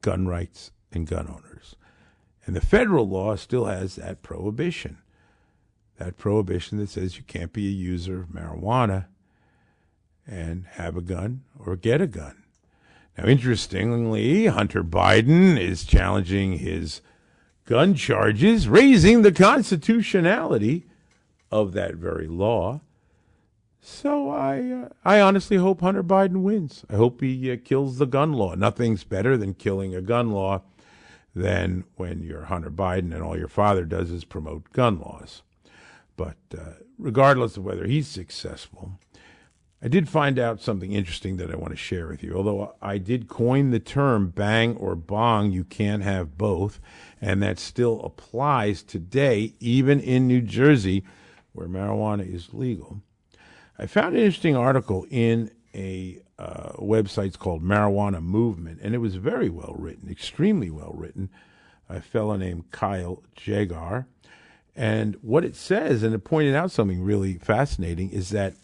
gun 0.01 0.27
rights 0.27 0.71
and 0.91 1.07
gun 1.07 1.27
owners. 1.27 1.75
And 2.45 2.55
the 2.55 2.61
federal 2.61 3.07
law 3.07 3.35
still 3.37 3.65
has 3.65 3.95
that 3.95 4.21
prohibition. 4.21 4.97
That 5.97 6.17
prohibition 6.17 6.77
that 6.79 6.89
says 6.89 7.17
you 7.17 7.23
can't 7.23 7.53
be 7.53 7.67
a 7.67 7.71
user 7.71 8.19
of 8.19 8.27
marijuana 8.27 9.05
and 10.27 10.65
have 10.71 10.97
a 10.97 11.01
gun 11.01 11.43
or 11.57 11.75
get 11.75 12.01
a 12.01 12.07
gun. 12.07 12.43
Now, 13.17 13.25
interestingly, 13.27 14.47
Hunter 14.47 14.83
Biden 14.83 15.57
is 15.59 15.85
challenging 15.85 16.57
his 16.57 17.01
gun 17.65 17.95
charges, 17.95 18.67
raising 18.67 19.21
the 19.21 19.31
constitutionality 19.31 20.85
of 21.51 21.73
that 21.73 21.95
very 21.95 22.27
law. 22.27 22.81
So 23.81 24.29
I, 24.29 24.61
uh, 24.61 24.89
I 25.05 25.21
honestly 25.21 25.57
hope 25.57 25.81
Hunter 25.81 26.03
Biden 26.03 26.41
wins. 26.41 26.83
I 26.89 26.95
hope 26.95 27.21
he 27.21 27.51
uh, 27.51 27.57
kills 27.63 27.97
the 27.97 28.07
gun 28.07 28.33
law. 28.33 28.55
Nothing's 28.55 29.03
better 29.03 29.37
than 29.37 29.53
killing 29.53 29.95
a 29.95 30.01
gun 30.01 30.31
law 30.31 30.63
than 31.35 31.83
when 31.95 32.23
you're 32.23 32.45
Hunter 32.45 32.71
Biden 32.71 33.13
and 33.13 33.21
all 33.21 33.37
your 33.37 33.47
father 33.47 33.85
does 33.85 34.09
is 34.09 34.23
promote 34.23 34.71
gun 34.73 34.99
laws. 34.99 35.43
But 36.17 36.37
uh, 36.57 36.71
regardless 36.97 37.57
of 37.57 37.65
whether 37.65 37.85
he's 37.85 38.07
successful, 38.07 38.99
I 39.81 39.87
did 39.87 40.09
find 40.09 40.39
out 40.39 40.61
something 40.61 40.93
interesting 40.93 41.37
that 41.37 41.51
I 41.51 41.55
want 41.55 41.71
to 41.71 41.77
share 41.77 42.07
with 42.07 42.23
you. 42.23 42.35
Although 42.35 42.75
I 42.81 42.97
did 42.97 43.27
coin 43.27 43.71
the 43.71 43.79
term 43.79 44.29
bang 44.29 44.75
or 44.77 44.95
bong, 44.95 45.51
you 45.51 45.63
can't 45.63 46.01
have 46.01 46.37
both, 46.37 46.79
and 47.21 47.43
that 47.43 47.59
still 47.59 48.01
applies 48.03 48.81
today, 48.81 49.53
even 49.59 49.99
in 49.99 50.27
New 50.27 50.41
Jersey, 50.41 51.03
where 51.53 51.67
marijuana 51.67 52.27
is 52.27 52.53
legal. 52.53 53.01
I 53.77 53.85
found 53.85 54.15
an 54.15 54.21
interesting 54.21 54.55
article 54.55 55.05
in 55.09 55.51
a 55.73 56.21
uh, 56.39 56.73
website 56.73 57.37
called 57.37 57.61
Marijuana 57.61 58.21
Moment, 58.21 58.79
and 58.81 58.95
it 58.95 58.99
was 58.99 59.15
very 59.15 59.49
well 59.49 59.75
written, 59.77 60.09
extremely 60.09 60.69
well 60.69 60.93
written. 60.95 61.29
A 61.87 62.01
fellow 62.01 62.35
named 62.35 62.71
Kyle 62.71 63.21
Jaeger. 63.35 64.07
And 64.75 65.15
what 65.21 65.45
it 65.45 65.55
says, 65.55 66.01
and 66.01 66.15
it 66.15 66.23
pointed 66.23 66.55
out 66.55 66.71
something 66.71 67.03
really 67.03 67.37
fascinating, 67.37 68.09
is 68.09 68.29
that 68.29 68.55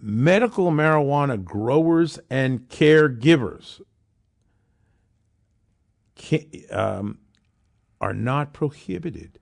medical 0.00 0.70
marijuana 0.70 1.42
growers 1.42 2.18
and 2.30 2.68
caregivers 2.68 3.80
um, 6.70 7.18
are 8.00 8.14
not 8.14 8.52
prohibited 8.52 9.38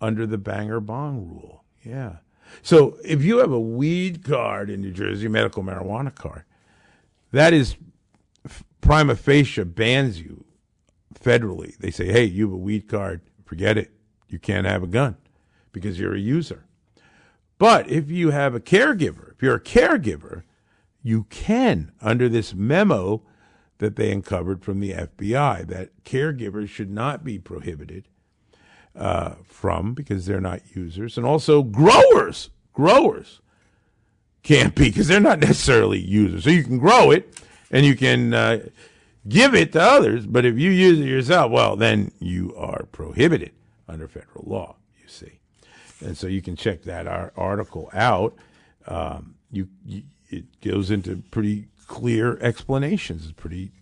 under 0.00 0.26
the 0.26 0.38
bang 0.38 0.70
or 0.70 0.80
bong 0.80 1.28
rule. 1.28 1.64
Yeah. 1.82 2.16
So 2.62 2.98
if 3.04 3.22
you 3.22 3.38
have 3.38 3.52
a 3.52 3.60
weed 3.60 4.24
card 4.24 4.70
in 4.70 4.80
New 4.80 4.92
Jersey, 4.92 5.28
medical 5.28 5.62
marijuana 5.62 6.14
card, 6.14 6.44
that 7.32 7.52
is 7.52 7.76
prima 8.80 9.16
facie 9.16 9.64
bans 9.64 10.20
you 10.20 10.44
federally. 11.14 11.76
They 11.78 11.90
say, 11.90 12.06
hey, 12.06 12.24
you 12.24 12.44
have 12.44 12.52
a 12.52 12.58
weed 12.58 12.88
card, 12.88 13.22
forget 13.44 13.78
it, 13.78 13.90
You 14.28 14.38
can't 14.38 14.66
have 14.66 14.82
a 14.82 14.86
gun 14.86 15.16
because 15.72 15.98
you're 15.98 16.14
a 16.14 16.18
user. 16.18 16.64
But 17.58 17.88
if 17.88 18.10
you 18.10 18.30
have 18.30 18.54
a 18.54 18.60
caregiver, 18.60 19.32
if 19.32 19.42
you're 19.42 19.56
a 19.56 19.60
caregiver, 19.60 20.42
you 21.02 21.24
can, 21.30 21.92
under 22.00 22.28
this 22.28 22.54
memo 22.54 23.22
that 23.78 23.96
they 23.96 24.10
uncovered 24.10 24.64
from 24.64 24.80
the 24.80 24.92
FBI, 24.92 25.66
that 25.68 26.04
caregivers 26.04 26.68
should 26.68 26.90
not 26.90 27.24
be 27.24 27.38
prohibited 27.38 28.08
uh, 28.96 29.34
from 29.44 29.94
because 29.94 30.26
they're 30.26 30.40
not 30.40 30.62
users. 30.74 31.16
And 31.16 31.26
also 31.26 31.62
growers, 31.62 32.50
growers 32.72 33.40
can't 34.42 34.74
be 34.74 34.84
because 34.84 35.08
they're 35.08 35.20
not 35.20 35.40
necessarily 35.40 35.98
users. 35.98 36.44
So 36.44 36.50
you 36.50 36.64
can 36.64 36.78
grow 36.78 37.10
it 37.10 37.40
and 37.70 37.84
you 37.84 37.96
can 37.96 38.34
uh, 38.34 38.66
give 39.28 39.54
it 39.54 39.72
to 39.72 39.80
others, 39.80 40.26
but 40.26 40.44
if 40.44 40.58
you 40.58 40.70
use 40.70 41.00
it 41.00 41.06
yourself, 41.06 41.50
well, 41.50 41.76
then 41.76 42.12
you 42.20 42.54
are 42.56 42.86
prohibited 42.92 43.52
under 43.88 44.06
federal 44.06 44.44
law, 44.46 44.76
you 45.00 45.08
see. 45.08 45.40
And 46.00 46.16
so 46.16 46.26
you 46.26 46.42
can 46.42 46.56
check 46.56 46.82
that 46.82 47.06
article 47.36 47.90
out. 47.92 48.34
Um, 48.86 49.36
you, 49.50 49.68
you, 49.84 50.02
it 50.28 50.60
goes 50.60 50.90
into 50.90 51.22
pretty 51.30 51.68
clear 51.86 52.38
explanations. 52.38 53.24
It's 53.24 53.32
pretty 53.32 53.72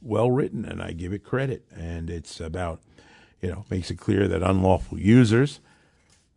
well 0.00 0.30
written, 0.30 0.64
and 0.64 0.82
I 0.82 0.92
give 0.92 1.12
it 1.12 1.24
credit. 1.24 1.64
And 1.74 2.08
it's 2.08 2.40
about, 2.40 2.80
you 3.42 3.50
know, 3.50 3.64
makes 3.70 3.90
it 3.90 3.96
clear 3.96 4.28
that 4.28 4.42
unlawful 4.42 4.98
users, 4.98 5.60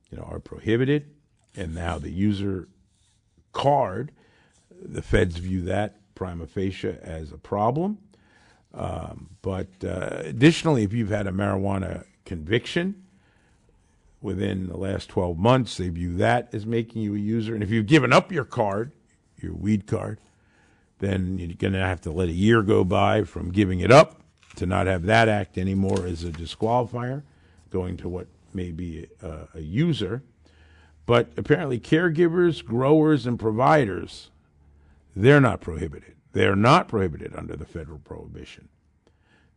you 0.10 0.17
know, 0.17 0.23
are 0.23 0.39
prohibited. 0.39 1.10
And 1.55 1.75
now 1.75 1.97
the 1.97 2.12
user 2.12 2.67
card, 3.53 4.12
the 4.81 5.01
feds 5.01 5.38
view 5.38 5.62
that 5.63 5.97
prima 6.15 6.47
facie 6.47 6.95
as 7.01 7.31
a 7.31 7.38
problem. 7.38 7.97
Um, 8.73 9.31
but 9.41 9.67
uh, 9.84 10.21
additionally, 10.23 10.84
if 10.84 10.93
you've 10.93 11.10
had 11.10 11.27
a 11.27 11.31
marijuana 11.31 12.05
conviction 12.25 13.00
within 14.21 14.67
the 14.67 14.77
last 14.77 15.10
12 15.10 15.38
months, 15.38 15.77
they 15.77 15.89
view 15.89 16.15
that 16.17 16.53
as 16.53 16.65
making 16.65 17.01
you 17.01 17.15
a 17.15 17.19
user. 17.19 17.53
And 17.53 17.63
if 17.63 17.69
you've 17.69 17.88
given 17.88 18.13
up 18.13 18.31
your 18.31 18.45
card, 18.45 18.91
your 19.38 19.53
weed 19.53 19.88
card, 19.88 20.19
then 20.99 21.39
you're 21.39 21.55
going 21.55 21.73
to 21.73 21.79
have 21.79 22.01
to 22.01 22.12
let 22.12 22.29
a 22.29 22.34
year 22.34 22.62
go 22.62 22.84
by 22.84 23.23
from 23.23 23.51
giving 23.51 23.79
it 23.79 23.91
up 23.91 24.21
to 24.55 24.65
not 24.65 24.88
have 24.88 25.03
that 25.03 25.27
act 25.27 25.57
anymore 25.57 26.05
as 26.05 26.23
a 26.23 26.29
disqualifier, 26.29 27.23
going 27.71 27.97
to 27.97 28.07
what 28.07 28.27
may 28.53 28.71
be 28.71 29.07
a, 29.21 29.47
a 29.55 29.62
user. 29.62 30.21
But 31.05 31.31
apparently, 31.36 31.79
caregivers, 31.79 32.63
growers, 32.63 33.25
and 33.25 33.39
providers, 33.39 34.29
they're 35.15 35.41
not 35.41 35.62
prohibited. 35.62 36.15
They're 36.34 36.55
not 36.55 36.88
prohibited 36.88 37.36
under 37.36 37.55
the 37.55 37.65
federal 37.65 37.99
prohibition. 37.99 38.69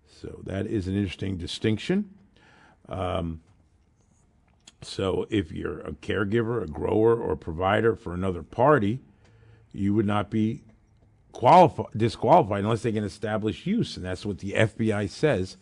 So 0.06 0.40
that 0.44 0.66
is 0.66 0.88
an 0.88 0.96
interesting 0.96 1.36
distinction. 1.36 2.10
Um, 2.88 3.42
so 4.84 5.26
if 5.30 5.52
you're 5.52 5.80
a 5.80 5.92
caregiver, 5.92 6.62
a 6.62 6.66
grower, 6.66 7.16
or 7.16 7.36
provider 7.36 7.96
for 7.96 8.14
another 8.14 8.42
party, 8.42 9.00
you 9.72 9.94
would 9.94 10.06
not 10.06 10.30
be 10.30 10.62
qualified, 11.32 11.86
disqualified 11.96 12.64
unless 12.64 12.82
they 12.82 12.92
can 12.92 13.04
establish 13.04 13.66
use, 13.66 13.96
and 13.96 14.04
that's 14.04 14.24
what 14.24 14.38
the 14.38 14.52
FBI 14.52 15.10
says 15.10 15.56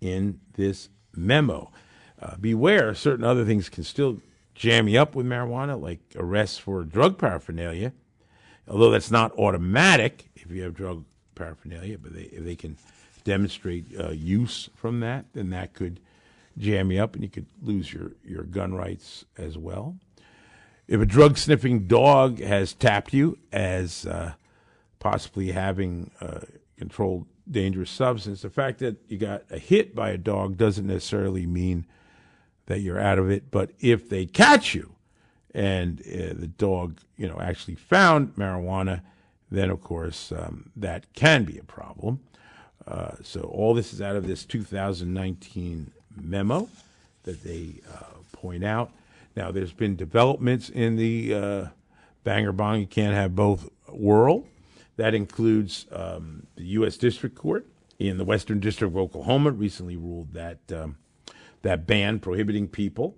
in 0.00 0.40
this 0.54 0.88
memo. 1.14 1.70
Uh, 2.20 2.36
beware, 2.40 2.94
certain 2.94 3.24
other 3.24 3.44
things 3.44 3.68
can 3.68 3.84
still 3.84 4.20
jam 4.54 4.88
you 4.88 4.98
up 5.00 5.14
with 5.14 5.26
marijuana, 5.26 5.80
like 5.80 6.00
arrests 6.16 6.58
for 6.58 6.82
drug 6.82 7.18
paraphernalia, 7.18 7.92
although 8.68 8.90
that's 8.90 9.10
not 9.10 9.32
automatic 9.38 10.28
if 10.34 10.50
you 10.50 10.62
have 10.62 10.74
drug 10.74 11.04
paraphernalia, 11.34 11.98
but 11.98 12.14
they, 12.14 12.22
if 12.22 12.44
they 12.44 12.56
can 12.56 12.76
demonstrate 13.24 13.86
uh, 13.98 14.10
use 14.10 14.70
from 14.74 15.00
that, 15.00 15.26
then 15.34 15.50
that 15.50 15.74
could 15.74 16.00
jam 16.58 16.90
you 16.90 17.02
up 17.02 17.14
and 17.14 17.22
you 17.22 17.30
could 17.30 17.46
lose 17.62 17.92
your, 17.92 18.12
your 18.24 18.42
gun 18.42 18.74
rights 18.74 19.24
as 19.36 19.58
well. 19.58 19.96
If 20.88 21.00
a 21.00 21.06
drug 21.06 21.36
sniffing 21.36 21.86
dog 21.86 22.40
has 22.40 22.72
tapped 22.72 23.12
you 23.12 23.38
as 23.52 24.06
uh, 24.06 24.34
possibly 24.98 25.52
having 25.52 26.10
a 26.20 26.42
controlled 26.78 27.26
dangerous 27.50 27.90
substance, 27.90 28.42
the 28.42 28.50
fact 28.50 28.78
that 28.78 28.96
you 29.08 29.18
got 29.18 29.42
a 29.50 29.58
hit 29.58 29.94
by 29.94 30.10
a 30.10 30.18
dog 30.18 30.56
doesn't 30.56 30.86
necessarily 30.86 31.46
mean 31.46 31.86
that 32.66 32.80
you're 32.80 33.00
out 33.00 33.18
of 33.18 33.30
it. 33.30 33.50
But 33.50 33.70
if 33.80 34.08
they 34.08 34.26
catch 34.26 34.74
you 34.74 34.94
and 35.52 36.00
uh, 36.00 36.34
the 36.38 36.50
dog, 36.56 37.00
you 37.16 37.28
know, 37.28 37.38
actually 37.40 37.74
found 37.74 38.34
marijuana, 38.36 39.02
then 39.50 39.70
of 39.70 39.80
course 39.80 40.32
um, 40.32 40.70
that 40.76 41.12
can 41.14 41.44
be 41.44 41.58
a 41.58 41.64
problem. 41.64 42.20
Uh, 42.86 43.16
so 43.22 43.40
all 43.40 43.74
this 43.74 43.92
is 43.92 44.00
out 44.00 44.14
of 44.14 44.26
this 44.26 44.44
2019 44.44 45.90
memo 46.16 46.68
that 47.24 47.42
they 47.42 47.80
uh, 47.92 48.04
point 48.32 48.64
out. 48.64 48.92
Now, 49.34 49.50
there's 49.50 49.72
been 49.72 49.96
developments 49.96 50.70
in 50.70 50.96
the 50.96 51.34
uh, 51.34 51.66
bang 52.24 52.46
or 52.46 52.52
bong. 52.52 52.80
You 52.80 52.86
can't 52.86 53.14
have 53.14 53.34
both 53.34 53.68
world. 53.88 54.46
That 54.96 55.14
includes 55.14 55.86
um, 55.92 56.46
the 56.56 56.64
U.S. 56.64 56.96
District 56.96 57.36
Court 57.36 57.66
in 57.98 58.16
the 58.18 58.24
Western 58.24 58.60
District 58.60 58.92
of 58.92 58.96
Oklahoma 58.96 59.50
recently 59.50 59.96
ruled 59.96 60.32
that 60.32 60.58
um, 60.72 60.96
that 61.62 61.86
ban 61.86 62.18
prohibiting 62.18 62.68
people 62.68 63.14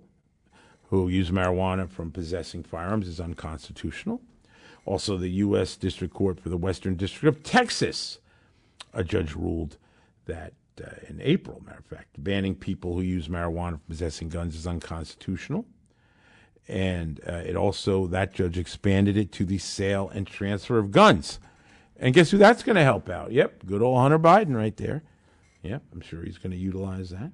who 0.89 1.07
use 1.07 1.29
marijuana 1.29 1.89
from 1.89 2.11
possessing 2.11 2.63
firearms 2.63 3.07
is 3.07 3.19
unconstitutional. 3.19 4.21
Also, 4.85 5.17
the 5.17 5.29
U.S. 5.29 5.75
District 5.75 6.13
Court 6.13 6.39
for 6.39 6.49
the 6.49 6.57
Western 6.57 6.95
District 6.95 7.37
of 7.37 7.43
Texas, 7.43 8.17
a 8.93 9.03
judge 9.03 9.35
ruled 9.35 9.77
that 10.25 10.53
uh, 10.81 10.95
in 11.07 11.21
April, 11.21 11.61
matter 11.65 11.79
of 11.79 11.85
fact, 11.85 12.21
banning 12.23 12.55
people 12.55 12.95
who 12.95 13.01
use 13.01 13.27
marijuana 13.27 13.73
for 13.73 13.87
possessing 13.87 14.29
guns 14.29 14.55
is 14.55 14.67
unconstitutional. 14.67 15.65
And 16.67 17.19
uh, 17.27 17.33
it 17.45 17.55
also, 17.55 18.07
that 18.07 18.33
judge 18.33 18.57
expanded 18.57 19.17
it 19.17 19.31
to 19.33 19.45
the 19.45 19.57
sale 19.57 20.09
and 20.13 20.27
transfer 20.27 20.77
of 20.77 20.91
guns. 20.91 21.39
And 21.97 22.13
guess 22.13 22.31
who 22.31 22.37
that's 22.37 22.63
going 22.63 22.75
to 22.75 22.83
help 22.83 23.09
out? 23.09 23.31
Yep, 23.31 23.65
good 23.65 23.81
old 23.81 23.99
Hunter 23.99 24.19
Biden 24.19 24.55
right 24.55 24.77
there. 24.77 25.03
Yep, 25.63 25.83
I'm 25.91 26.01
sure 26.01 26.23
he's 26.23 26.37
going 26.37 26.51
to 26.51 26.57
utilize 26.57 27.09
that 27.09 27.31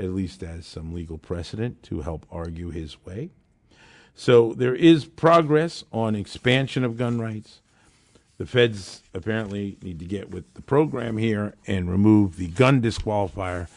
at 0.00 0.10
least 0.10 0.42
as 0.42 0.66
some 0.66 0.92
legal 0.94 1.18
precedent 1.18 1.82
to 1.84 2.00
help 2.00 2.26
argue 2.30 2.70
his 2.70 3.04
way. 3.04 3.30
So 4.14 4.54
there 4.54 4.74
is 4.74 5.04
progress 5.04 5.84
on 5.92 6.14
expansion 6.14 6.84
of 6.84 6.96
gun 6.96 7.20
rights. 7.20 7.60
The 8.40 8.46
feds 8.46 9.02
apparently 9.12 9.76
need 9.82 9.98
to 9.98 10.06
get 10.06 10.30
with 10.30 10.54
the 10.54 10.62
program 10.62 11.18
here 11.18 11.52
and 11.66 11.90
remove 11.90 12.36
the 12.36 12.46
gun 12.46 12.80
disqualifier. 12.80 13.68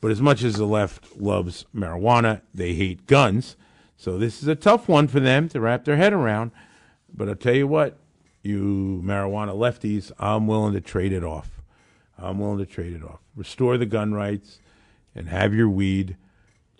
But 0.00 0.12
as 0.12 0.22
much 0.22 0.44
as 0.44 0.54
the 0.54 0.64
left 0.64 1.20
loves 1.20 1.66
marijuana, 1.74 2.42
they 2.54 2.74
hate 2.74 3.08
guns. 3.08 3.56
So 3.96 4.18
this 4.18 4.40
is 4.40 4.46
a 4.46 4.54
tough 4.54 4.88
one 4.88 5.08
for 5.08 5.18
them 5.18 5.48
to 5.48 5.60
wrap 5.60 5.84
their 5.84 5.96
head 5.96 6.12
around. 6.12 6.52
But 7.12 7.28
I'll 7.28 7.34
tell 7.34 7.56
you 7.56 7.66
what, 7.66 7.98
you 8.44 9.02
marijuana 9.04 9.56
lefties, 9.56 10.12
I'm 10.20 10.46
willing 10.46 10.74
to 10.74 10.80
trade 10.80 11.12
it 11.12 11.24
off. 11.24 11.60
I'm 12.16 12.38
willing 12.38 12.64
to 12.64 12.72
trade 12.72 12.92
it 12.92 13.02
off. 13.02 13.18
Restore 13.34 13.76
the 13.76 13.86
gun 13.86 14.14
rights 14.14 14.60
and 15.16 15.30
have 15.30 15.52
your 15.52 15.68
weed. 15.68 16.16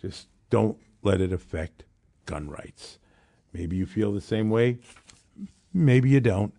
Just 0.01 0.29
don't 0.49 0.79
let 1.03 1.21
it 1.21 1.33
affect 1.33 1.83
gun 2.25 2.49
rights. 2.49 3.01
Maybe 3.53 3.75
you 3.75 3.85
feel 3.85 4.13
the 4.13 4.21
same 4.21 4.49
way, 4.49 4.79
maybe 5.75 6.09
you 6.09 6.21
don't, 6.21 6.55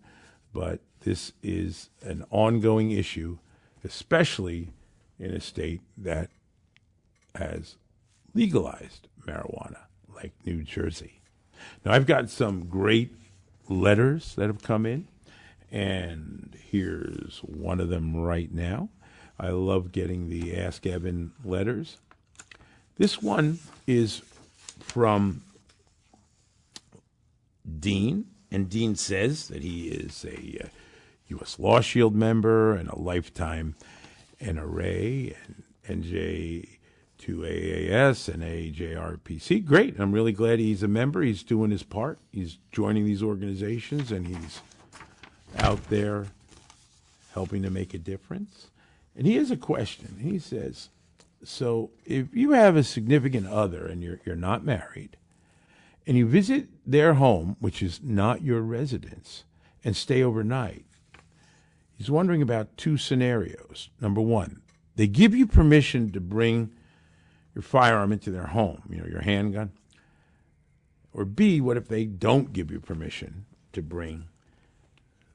but 0.54 0.80
this 1.00 1.32
is 1.42 1.90
an 2.00 2.24
ongoing 2.30 2.92
issue, 2.92 3.36
especially 3.82 4.70
in 5.18 5.32
a 5.32 5.40
state 5.40 5.82
that 5.98 6.30
has 7.34 7.76
legalized 8.32 9.08
marijuana, 9.26 9.80
like 10.14 10.32
New 10.46 10.62
Jersey. 10.62 11.20
Now, 11.84 11.92
I've 11.92 12.06
got 12.06 12.30
some 12.30 12.66
great 12.66 13.12
letters 13.68 14.34
that 14.36 14.46
have 14.46 14.62
come 14.62 14.86
in, 14.86 15.08
and 15.70 16.56
here's 16.70 17.40
one 17.40 17.80
of 17.80 17.88
them 17.88 18.16
right 18.16 18.52
now. 18.52 18.88
I 19.38 19.48
love 19.48 19.92
getting 19.92 20.28
the 20.28 20.56
Ask 20.56 20.86
Evan 20.86 21.32
letters. 21.44 21.98
This 22.96 23.20
one 23.20 23.58
is 23.86 24.22
from 24.78 25.42
Dean, 27.80 28.26
and 28.54 28.70
Dean 28.70 28.94
says 28.94 29.48
that 29.48 29.62
he 29.62 29.88
is 29.88 30.24
a 30.24 30.60
uh, 30.64 30.68
U.S. 31.28 31.58
Law 31.58 31.80
Shield 31.80 32.14
member 32.14 32.74
and 32.74 32.88
a 32.88 32.96
lifetime 32.96 33.74
NRA 34.40 35.34
and 35.46 35.64
NJ2AS 36.04 38.28
and 38.32 38.44
ANJRPC. 38.44 39.64
Great. 39.64 39.98
I'm 39.98 40.12
really 40.12 40.30
glad 40.30 40.60
he's 40.60 40.84
a 40.84 40.88
member. 40.88 41.22
He's 41.22 41.42
doing 41.42 41.72
his 41.72 41.82
part. 41.82 42.20
He's 42.30 42.58
joining 42.70 43.04
these 43.04 43.24
organizations 43.24 44.12
and 44.12 44.28
he's 44.28 44.60
out 45.58 45.88
there 45.88 46.26
helping 47.32 47.62
to 47.62 47.70
make 47.70 47.92
a 47.92 47.98
difference. 47.98 48.68
And 49.16 49.26
he 49.26 49.34
has 49.34 49.50
a 49.50 49.56
question. 49.56 50.18
He 50.20 50.38
says, 50.38 50.90
So 51.42 51.90
if 52.04 52.32
you 52.34 52.52
have 52.52 52.76
a 52.76 52.84
significant 52.84 53.48
other 53.48 53.84
and 53.84 54.00
you're, 54.00 54.20
you're 54.24 54.36
not 54.36 54.64
married, 54.64 55.16
and 56.06 56.16
you 56.16 56.26
visit 56.26 56.68
their 56.86 57.14
home, 57.14 57.56
which 57.60 57.82
is 57.82 58.00
not 58.02 58.42
your 58.42 58.60
residence, 58.60 59.44
and 59.82 59.96
stay 59.96 60.22
overnight, 60.22 60.84
he's 61.96 62.10
wondering 62.10 62.42
about 62.42 62.76
two 62.76 62.96
scenarios. 62.96 63.90
Number 64.00 64.20
one, 64.20 64.62
they 64.96 65.06
give 65.06 65.34
you 65.34 65.46
permission 65.46 66.12
to 66.12 66.20
bring 66.20 66.70
your 67.54 67.62
firearm 67.62 68.12
into 68.12 68.30
their 68.30 68.46
home, 68.46 68.82
you 68.90 68.98
know, 68.98 69.06
your 69.06 69.22
handgun? 69.22 69.72
Or 71.12 71.24
B, 71.24 71.60
what 71.60 71.76
if 71.76 71.88
they 71.88 72.04
don't 72.04 72.52
give 72.52 72.70
you 72.70 72.80
permission 72.80 73.46
to 73.72 73.82
bring 73.82 74.24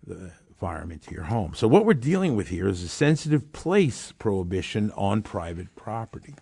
the 0.05 0.31
firearm 0.59 0.91
into 0.91 1.11
your 1.11 1.23
home? 1.23 1.53
So, 1.55 1.67
what 1.67 1.85
we're 1.85 1.93
dealing 1.93 2.35
with 2.35 2.49
here 2.49 2.67
is 2.67 2.83
a 2.83 2.89
sensitive 2.89 3.53
place 3.53 4.11
prohibition 4.11 4.91
on 4.91 5.21
private 5.21 5.73
property. 5.75 6.35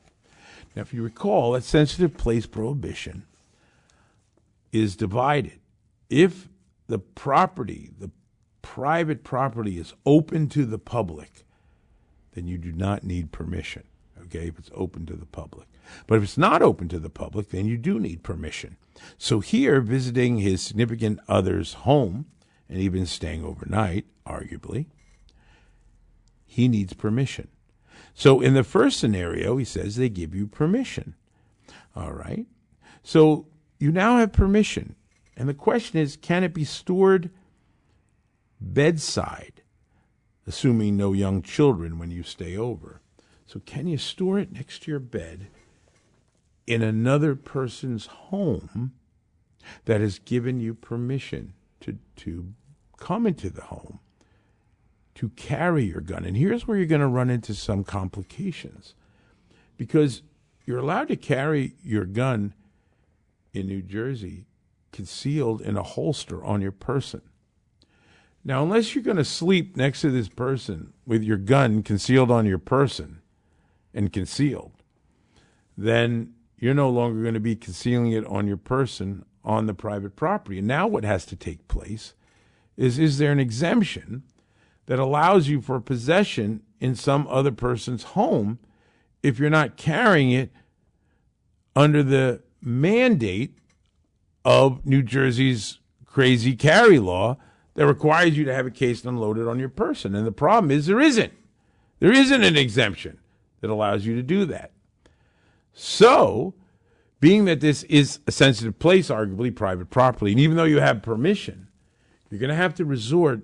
Now, 0.75 0.81
if 0.81 0.93
you 0.93 1.03
recall, 1.03 1.51
that 1.51 1.63
sensitive 1.63 2.17
place 2.17 2.47
prohibition 2.47 3.25
is 4.71 4.95
divided. 4.95 5.59
If 6.09 6.49
the 6.87 6.99
property, 6.99 7.91
the 7.97 8.11
private 8.61 9.23
property, 9.23 9.77
is 9.77 9.93
open 10.05 10.49
to 10.49 10.65
the 10.65 10.79
public, 10.79 11.45
then 12.33 12.47
you 12.47 12.57
do 12.57 12.71
not 12.71 13.03
need 13.03 13.31
permission. 13.31 13.83
Okay, 14.23 14.47
if 14.47 14.59
it's 14.59 14.71
open 14.73 15.05
to 15.05 15.15
the 15.15 15.25
public. 15.25 15.67
But 16.05 16.17
if 16.17 16.23
it's 16.23 16.37
not 16.37 16.61
open 16.61 16.89
to 16.89 16.99
the 16.99 17.09
public, 17.09 17.49
then 17.49 17.65
you 17.65 17.77
do 17.77 17.99
need 17.99 18.23
permission. 18.23 18.77
So 19.17 19.39
here, 19.39 19.79
visiting 19.79 20.39
his 20.39 20.61
significant 20.61 21.19
other's 21.27 21.73
home 21.73 22.25
and 22.67 22.79
even 22.79 23.05
staying 23.05 23.43
overnight, 23.43 24.05
arguably, 24.25 24.87
he 26.45 26.67
needs 26.67 26.93
permission. 26.93 27.47
So 28.13 28.41
in 28.41 28.53
the 28.53 28.63
first 28.63 28.99
scenario, 28.99 29.57
he 29.57 29.65
says 29.65 29.95
they 29.95 30.09
give 30.09 30.33
you 30.33 30.47
permission. 30.47 31.15
All 31.95 32.13
right. 32.13 32.45
So 33.03 33.47
you 33.79 33.91
now 33.91 34.17
have 34.17 34.31
permission. 34.31 34.95
And 35.35 35.47
the 35.47 35.53
question 35.53 35.99
is 35.99 36.17
can 36.17 36.43
it 36.43 36.53
be 36.53 36.63
stored 36.63 37.29
bedside, 38.59 39.61
assuming 40.47 40.97
no 40.97 41.13
young 41.13 41.41
children 41.41 41.99
when 41.99 42.11
you 42.11 42.23
stay 42.23 42.57
over? 42.57 43.01
So 43.45 43.61
can 43.65 43.87
you 43.87 43.97
store 43.97 44.39
it 44.39 44.51
next 44.51 44.83
to 44.83 44.91
your 44.91 44.99
bed 44.99 45.47
in 46.65 46.81
another 46.81 47.35
person's 47.35 48.07
home 48.07 48.93
that 49.85 50.01
has 50.01 50.19
given 50.19 50.59
you 50.59 50.73
permission 50.73 51.53
to, 51.81 51.97
to 52.17 52.53
come 52.97 53.25
into 53.25 53.49
the 53.49 53.61
home 53.61 53.99
to 55.15 55.29
carry 55.29 55.85
your 55.85 56.01
gun? 56.01 56.25
And 56.25 56.35
here's 56.35 56.67
where 56.67 56.77
you're 56.77 56.87
going 56.87 57.01
to 57.01 57.07
run 57.07 57.29
into 57.29 57.53
some 57.53 57.83
complications 57.83 58.95
because 59.77 60.23
you're 60.65 60.79
allowed 60.79 61.07
to 61.07 61.15
carry 61.15 61.75
your 61.83 62.05
gun 62.05 62.53
in 63.59 63.67
New 63.67 63.81
Jersey 63.81 64.45
concealed 64.91 65.61
in 65.61 65.77
a 65.77 65.83
holster 65.83 66.43
on 66.43 66.61
your 66.61 66.71
person. 66.71 67.21
Now, 68.43 68.63
unless 68.63 68.95
you're 68.95 69.03
going 69.03 69.17
to 69.17 69.25
sleep 69.25 69.75
next 69.75 70.01
to 70.01 70.09
this 70.09 70.29
person 70.29 70.93
with 71.05 71.23
your 71.23 71.37
gun 71.37 71.83
concealed 71.83 72.31
on 72.31 72.45
your 72.45 72.57
person 72.59 73.21
and 73.93 74.13
concealed, 74.13 74.71
then 75.77 76.33
you're 76.57 76.73
no 76.73 76.89
longer 76.89 77.21
going 77.21 77.33
to 77.33 77.39
be 77.39 77.55
concealing 77.55 78.11
it 78.11 78.25
on 78.25 78.47
your 78.47 78.57
person 78.57 79.25
on 79.43 79.65
the 79.65 79.73
private 79.73 80.15
property. 80.15 80.59
And 80.59 80.67
now, 80.67 80.87
what 80.87 81.03
has 81.03 81.25
to 81.27 81.35
take 81.35 81.67
place 81.67 82.13
is 82.77 82.97
is 82.97 83.17
there 83.17 83.31
an 83.31 83.39
exemption 83.39 84.23
that 84.85 84.99
allows 84.99 85.47
you 85.49 85.61
for 85.61 85.79
possession 85.79 86.61
in 86.79 86.95
some 86.95 87.27
other 87.29 87.51
person's 87.51 88.03
home 88.03 88.59
if 89.21 89.39
you're 89.39 89.49
not 89.49 89.77
carrying 89.77 90.31
it 90.31 90.51
under 91.75 92.01
the 92.01 92.41
mandate 92.61 93.57
of 94.43 94.85
New 94.85 95.03
Jersey's 95.03 95.79
crazy 96.05 96.55
carry 96.55 96.99
law 96.99 97.37
that 97.75 97.85
requires 97.85 98.37
you 98.37 98.43
to 98.45 98.53
have 98.53 98.65
a 98.65 98.71
case 98.71 99.05
unloaded 99.05 99.47
on 99.47 99.59
your 99.59 99.69
person. 99.69 100.15
And 100.15 100.25
the 100.25 100.31
problem 100.31 100.71
is 100.71 100.87
there 100.87 100.99
isn't. 100.99 101.33
There 101.99 102.11
isn't 102.11 102.43
an 102.43 102.57
exemption 102.57 103.19
that 103.61 103.69
allows 103.69 104.05
you 104.05 104.15
to 104.15 104.23
do 104.23 104.45
that. 104.45 104.71
So, 105.73 106.55
being 107.19 107.45
that 107.45 107.59
this 107.59 107.83
is 107.83 108.19
a 108.27 108.31
sensitive 108.31 108.79
place, 108.79 109.09
arguably 109.09 109.55
private 109.55 109.89
property, 109.89 110.31
and 110.31 110.39
even 110.39 110.57
though 110.57 110.63
you 110.63 110.79
have 110.79 111.03
permission, 111.03 111.67
you're 112.29 112.39
going 112.39 112.49
to 112.49 112.55
have 112.55 112.75
to 112.75 112.85
resort 112.85 113.41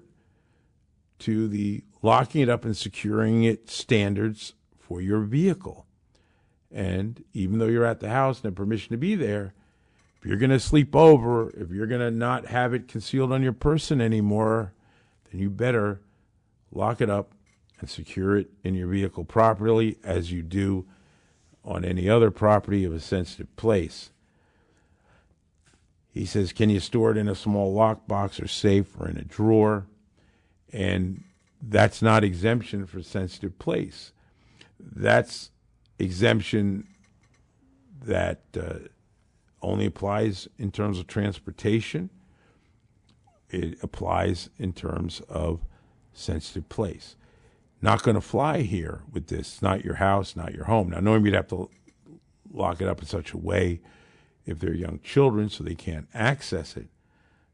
to 1.19 1.47
the 1.47 1.83
locking 2.01 2.41
it 2.41 2.49
up 2.49 2.65
and 2.65 2.75
securing 2.75 3.43
it 3.43 3.69
standards 3.69 4.53
for 4.77 5.01
your 5.01 5.21
vehicle. 5.21 5.85
And 6.73 7.23
even 7.33 7.59
though 7.59 7.67
you're 7.67 7.85
at 7.85 7.99
the 7.99 8.09
house 8.09 8.37
and 8.37 8.45
have 8.45 8.55
permission 8.55 8.91
to 8.91 8.97
be 8.97 9.15
there, 9.15 9.53
if 10.19 10.25
you're 10.25 10.37
going 10.37 10.49
to 10.49 10.59
sleep 10.59 10.95
over, 10.95 11.49
if 11.51 11.69
you're 11.69 11.87
going 11.87 12.01
to 12.01 12.09
not 12.09 12.47
have 12.47 12.73
it 12.73 12.87
concealed 12.87 13.31
on 13.31 13.43
your 13.43 13.53
person 13.53 14.01
anymore, 14.01 14.73
then 15.29 15.39
you 15.39 15.49
better 15.49 16.01
lock 16.71 17.01
it 17.01 17.09
up 17.09 17.31
and 17.79 17.89
secure 17.89 18.37
it 18.37 18.49
in 18.63 18.73
your 18.73 18.87
vehicle 18.87 19.23
properly 19.23 19.97
as 20.03 20.31
you 20.31 20.41
do 20.41 20.85
on 21.63 21.85
any 21.85 22.09
other 22.09 22.31
property 22.31 22.83
of 22.83 22.93
a 22.93 22.99
sensitive 22.99 23.53
place. 23.55 24.09
He 26.13 26.25
says, 26.25 26.53
Can 26.53 26.69
you 26.69 26.79
store 26.79 27.11
it 27.11 27.17
in 27.17 27.27
a 27.27 27.35
small 27.35 27.75
lockbox 27.75 28.41
or 28.41 28.47
safe 28.47 28.87
or 28.99 29.09
in 29.09 29.17
a 29.17 29.23
drawer? 29.23 29.85
And 30.71 31.23
that's 31.61 32.01
not 32.01 32.23
exemption 32.23 32.85
for 32.85 33.01
sensitive 33.01 33.59
place. 33.59 34.11
That's 34.79 35.51
exemption 35.99 36.87
that 38.05 38.41
uh, 38.59 38.87
only 39.61 39.85
applies 39.85 40.47
in 40.57 40.71
terms 40.71 40.99
of 40.99 41.07
transportation. 41.07 42.09
It 43.49 43.81
applies 43.81 44.49
in 44.57 44.73
terms 44.73 45.21
of 45.29 45.61
sensitive 46.11 46.69
place. 46.69 47.15
Not 47.81 48.03
going 48.03 48.15
to 48.15 48.21
fly 48.21 48.61
here 48.61 49.01
with 49.11 49.27
this. 49.27 49.61
Not 49.61 49.83
your 49.83 49.95
house, 49.95 50.35
not 50.35 50.53
your 50.53 50.65
home. 50.65 50.89
Now, 50.89 50.99
knowing 50.99 51.25
you'd 51.25 51.33
have 51.33 51.47
to 51.49 51.69
lock 52.51 52.81
it 52.81 52.87
up 52.87 52.99
in 52.99 53.07
such 53.07 53.33
a 53.33 53.37
way 53.37 53.81
if 54.45 54.59
they're 54.59 54.73
young 54.73 54.99
children 55.03 55.49
so 55.49 55.63
they 55.63 55.75
can't 55.75 56.07
access 56.13 56.77
it. 56.77 56.87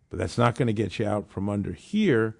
But 0.09 0.19
that's 0.19 0.37
not 0.37 0.55
going 0.55 0.67
to 0.67 0.73
get 0.73 0.99
you 0.99 1.07
out 1.07 1.29
from 1.29 1.49
under 1.49 1.73
here 1.73 2.37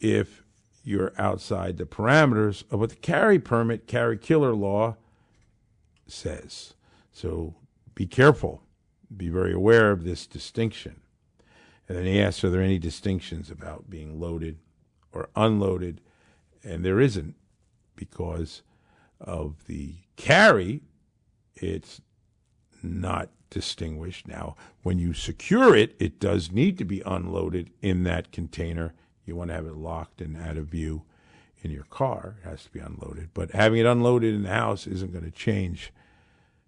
if 0.00 0.42
you're 0.82 1.12
outside 1.18 1.76
the 1.76 1.84
parameters 1.84 2.64
of 2.72 2.80
what 2.80 2.90
the 2.90 2.96
carry 2.96 3.38
permit, 3.38 3.86
carry 3.86 4.16
killer 4.16 4.54
law 4.54 4.96
says. 6.10 6.74
So 7.12 7.54
be 7.94 8.06
careful. 8.06 8.62
Be 9.14 9.28
very 9.28 9.52
aware 9.52 9.90
of 9.90 10.04
this 10.04 10.26
distinction. 10.26 11.00
And 11.88 11.96
then 11.96 12.04
he 12.04 12.20
asks, 12.20 12.44
Are 12.44 12.50
there 12.50 12.62
any 12.62 12.78
distinctions 12.78 13.50
about 13.50 13.88
being 13.88 14.20
loaded 14.20 14.58
or 15.12 15.30
unloaded? 15.34 16.00
And 16.62 16.84
there 16.84 17.00
isn't 17.00 17.34
because 17.96 18.62
of 19.20 19.66
the 19.66 19.96
carry, 20.16 20.82
it's 21.54 22.00
not 22.82 23.30
distinguished. 23.50 24.28
Now, 24.28 24.56
when 24.82 24.98
you 24.98 25.12
secure 25.12 25.74
it, 25.74 25.96
it 25.98 26.20
does 26.20 26.52
need 26.52 26.78
to 26.78 26.84
be 26.84 27.02
unloaded 27.04 27.70
in 27.80 28.04
that 28.04 28.30
container. 28.30 28.94
You 29.24 29.36
want 29.36 29.48
to 29.48 29.54
have 29.54 29.66
it 29.66 29.76
locked 29.76 30.20
and 30.20 30.36
out 30.36 30.56
of 30.56 30.66
view 30.66 31.02
in 31.62 31.70
your 31.70 31.84
car. 31.84 32.36
It 32.42 32.48
has 32.48 32.64
to 32.64 32.70
be 32.70 32.80
unloaded. 32.80 33.30
But 33.34 33.50
having 33.52 33.80
it 33.80 33.86
unloaded 33.86 34.34
in 34.34 34.42
the 34.42 34.50
house 34.50 34.86
isn't 34.86 35.12
going 35.12 35.24
to 35.24 35.30
change 35.30 35.92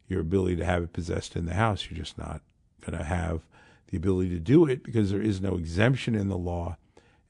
your 0.09 0.21
ability 0.21 0.57
to 0.57 0.65
have 0.65 0.83
it 0.83 0.93
possessed 0.93 1.37
in 1.37 1.47
the 1.47 1.55
house. 1.55 1.89
You're 1.89 1.99
just 1.99 2.19
not 2.19 2.43
going 2.81 2.99
to 2.99 3.05
have 3.05 3.43
the 3.89 3.97
ability 3.97 4.31
to 4.31 4.41
do 4.41 4.67
it 4.67 4.83
because 4.83 5.11
there 5.11 5.23
is 5.23 5.41
no 5.41 5.57
exemption 5.57 6.15
in 6.15 6.29
the 6.29 6.39
law, 6.39 6.77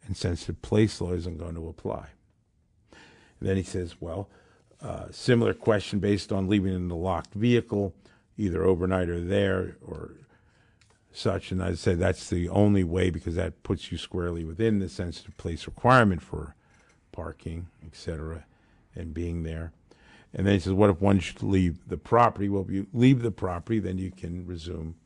and 0.07 0.17
sensitive 0.17 0.61
place 0.63 1.01
law 1.01 1.13
isn't 1.13 1.39
going 1.39 1.55
to 1.55 1.69
apply. 1.69 2.09
And 2.93 3.49
then 3.49 3.57
he 3.57 3.63
says, 3.63 3.97
well, 4.01 4.29
uh, 4.83 5.07
similar 5.11 5.55
question 5.55 5.99
based 5.99 6.33
on 6.33 6.49
leaving 6.49 6.75
in 6.75 6.89
the 6.89 6.97
locked 6.97 7.35
vehicle, 7.35 7.95
either 8.39 8.65
overnight 8.65 9.09
or 9.09 9.21
there 9.21 9.77
or 9.87 10.13
such. 11.13 11.53
And 11.53 11.63
I'd 11.63 11.79
say 11.79 11.95
that's 11.95 12.31
the 12.31 12.49
only 12.49 12.85
way 12.85 13.11
because 13.11 13.35
that 13.35 13.63
puts 13.63 13.93
you 13.93 13.99
squarely 13.99 14.45
within 14.45 14.79
the 14.79 14.89
sensitive 14.89 15.37
place 15.37 15.67
requirement 15.67 16.23
for 16.23 16.55
parking, 17.13 17.69
etc., 17.85 18.45
and 18.95 19.15
being 19.15 19.43
there. 19.43 19.73
And 20.33 20.47
then 20.47 20.55
he 20.55 20.61
says, 20.61 20.73
what 20.73 20.91
if 20.91 21.01
one 21.01 21.19
should 21.19 21.43
leave 21.43 21.89
the 21.89 21.97
property? 21.97 22.49
Well, 22.49 22.63
if 22.63 22.71
you 22.71 22.87
leave 22.93 23.23
the 23.23 23.31
property, 23.31 23.81
then 23.81 23.99
you 23.99 24.11
can 24.11 24.47
resume 24.47 24.97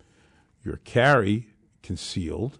your 0.62 0.76
carry 0.78 1.48
concealed 1.82 2.58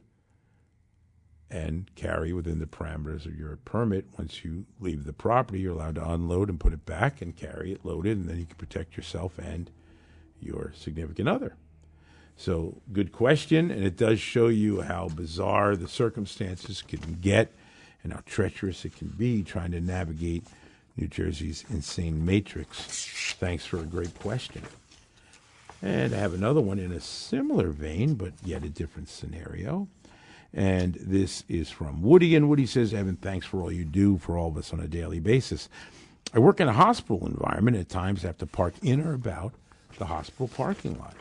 and 1.51 1.91
carry 1.95 2.33
within 2.33 2.59
the 2.59 2.67
parameters 2.67 3.27
of 3.27 3.37
your 3.39 3.57
permit. 3.65 4.07
Once 4.19 4.45
you 4.45 4.67
leave 4.81 5.05
the 5.05 5.13
property, 5.13 5.61
you're 5.61 5.75
allowed 5.75 5.95
to 5.95 6.11
unload 6.11 6.49
and 6.49 6.59
put 6.59 6.73
it 6.73 6.85
back 6.85 7.23
and 7.23 7.37
carry 7.37 7.73
it 7.73 7.85
loaded, 7.85 8.17
and 8.19 8.29
then 8.29 8.39
you 8.39 8.47
can 8.47 8.57
protect 8.57 8.97
yourself 8.97 9.39
and 9.39 9.71
your 10.41 10.73
significant 10.75 11.29
other. 11.29 11.57
So, 12.37 12.83
good 12.93 13.13
question, 13.13 13.71
and 13.71 13.85
it 13.85 13.97
does 13.97 14.19
show 14.19 14.49
you 14.49 14.81
how 14.81 15.09
bizarre 15.09 15.77
the 15.77 15.87
circumstances 15.87 16.83
can 16.83 17.19
get 17.21 17.53
and 18.05 18.13
how 18.13 18.21
treacherous 18.27 18.85
it 18.85 18.97
can 18.97 19.09
be 19.09 19.43
trying 19.43 19.73
to 19.73 19.81
navigate 19.81 20.45
New 20.97 21.09
Jersey's 21.09 21.65
insane 21.71 22.25
matrix. 22.25 23.35
Thanks 23.41 23.65
for 23.65 23.79
a 23.79 23.85
great 23.85 24.17
question. 24.21 24.63
And 25.83 26.15
I 26.15 26.19
have 26.19 26.35
another 26.35 26.61
one 26.61 26.79
in 26.79 26.93
a 26.93 27.01
similar 27.01 27.71
vein, 27.71 28.15
but 28.15 28.33
yet 28.45 28.63
a 28.63 28.69
different 28.69 29.09
scenario. 29.09 29.89
And 30.53 30.95
this 31.01 31.43
is 31.49 31.71
from 31.71 32.01
Woody. 32.01 32.37
And 32.37 32.49
Woody 32.49 32.67
says, 32.67 32.95
Evan, 32.95 33.17
thanks 33.17 33.45
for 33.45 33.61
all 33.61 33.73
you 33.73 33.85
do 33.85 34.19
for 34.19 34.39
all 34.39 34.49
of 34.49 34.57
us 34.57 34.73
on 34.73 34.81
a 34.81 34.87
daily 34.87 35.19
basis. 35.19 35.69
I 36.33 36.39
work 36.39 36.61
in 36.61 36.69
a 36.69 36.73
hospital 36.73 37.27
environment. 37.27 37.77
At 37.77 37.89
times, 37.89 38.25
I 38.25 38.29
have 38.29 38.39
to 38.39 38.47
park 38.47 38.75
in 38.83 39.01
or 39.01 39.15
about 39.15 39.53
the 39.99 40.07
hospital 40.07 40.49
parking 40.49 40.99
lot. 40.99 41.17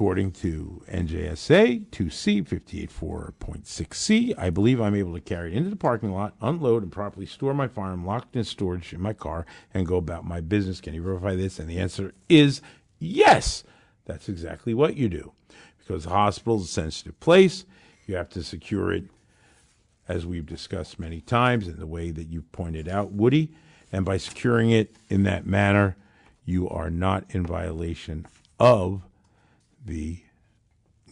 According 0.00 0.32
to 0.32 0.82
NJSA 0.90 1.88
2C 1.90 2.42
584.6C, 2.42 4.34
I 4.38 4.48
believe 4.48 4.80
I'm 4.80 4.94
able 4.94 5.12
to 5.12 5.20
carry 5.20 5.52
it 5.52 5.58
into 5.58 5.68
the 5.68 5.76
parking 5.76 6.10
lot, 6.10 6.34
unload, 6.40 6.82
and 6.82 6.90
properly 6.90 7.26
store 7.26 7.52
my 7.52 7.68
firearm 7.68 8.06
locked 8.06 8.34
in 8.34 8.44
storage 8.44 8.94
in 8.94 9.02
my 9.02 9.12
car 9.12 9.44
and 9.74 9.86
go 9.86 9.96
about 9.96 10.24
my 10.24 10.40
business. 10.40 10.80
Can 10.80 10.94
you 10.94 11.02
verify 11.02 11.34
this? 11.34 11.58
And 11.58 11.68
the 11.68 11.78
answer 11.78 12.14
is 12.30 12.62
yes. 12.98 13.62
That's 14.06 14.30
exactly 14.30 14.72
what 14.72 14.96
you 14.96 15.10
do. 15.10 15.32
Because 15.76 16.04
the 16.04 16.10
hospital 16.10 16.56
is 16.56 16.64
a 16.64 16.68
sensitive 16.68 17.20
place, 17.20 17.66
you 18.06 18.16
have 18.16 18.30
to 18.30 18.42
secure 18.42 18.94
it, 18.94 19.04
as 20.08 20.24
we've 20.24 20.46
discussed 20.46 20.98
many 20.98 21.20
times, 21.20 21.68
in 21.68 21.78
the 21.78 21.86
way 21.86 22.10
that 22.10 22.28
you 22.28 22.40
pointed 22.52 22.88
out, 22.88 23.12
Woody. 23.12 23.52
And 23.92 24.06
by 24.06 24.16
securing 24.16 24.70
it 24.70 24.96
in 25.10 25.24
that 25.24 25.44
manner, 25.44 25.98
you 26.46 26.70
are 26.70 26.88
not 26.88 27.24
in 27.28 27.44
violation 27.44 28.24
of 28.58 29.02
the 29.84 30.22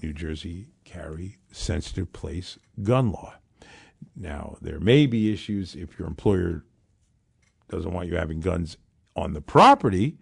New 0.02 0.12
Jersey 0.12 0.68
carry 0.84 1.38
sensitive 1.50 2.12
place 2.12 2.58
gun 2.82 3.10
law. 3.10 3.34
Now, 4.14 4.56
there 4.60 4.80
may 4.80 5.06
be 5.06 5.32
issues 5.32 5.74
if 5.74 5.98
your 5.98 6.08
employer 6.08 6.64
doesn't 7.68 7.92
want 7.92 8.08
you 8.08 8.16
having 8.16 8.40
guns 8.40 8.76
on 9.16 9.32
the 9.32 9.40
property, 9.40 10.18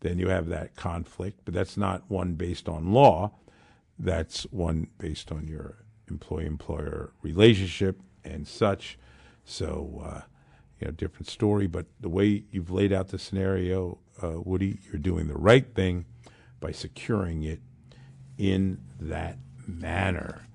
then 0.00 0.18
you 0.18 0.28
have 0.28 0.48
that 0.48 0.76
conflict, 0.76 1.40
but 1.44 1.54
that's 1.54 1.76
not 1.76 2.08
one 2.08 2.34
based 2.34 2.68
on 2.68 2.92
law. 2.92 3.32
That's 3.98 4.44
one 4.44 4.88
based 4.98 5.32
on 5.32 5.48
your 5.48 5.84
employee 6.08 6.46
employer 6.46 7.12
relationship 7.22 8.00
and 8.24 8.46
such. 8.46 8.98
So, 9.44 10.02
uh, 10.04 10.20
you 10.80 10.86
know, 10.86 10.92
different 10.92 11.28
story. 11.28 11.66
But 11.66 11.86
the 12.00 12.08
way 12.08 12.44
you've 12.50 12.70
laid 12.70 12.92
out 12.92 13.08
the 13.08 13.18
scenario, 13.18 13.98
uh, 14.22 14.40
Woody, 14.40 14.78
you're 14.86 15.00
doing 15.00 15.26
the 15.26 15.36
right 15.36 15.74
thing 15.74 16.04
by 16.60 16.70
securing 16.70 17.42
it 17.42 17.60
in 18.38 18.78
that 19.00 19.36
manner. 19.66 20.46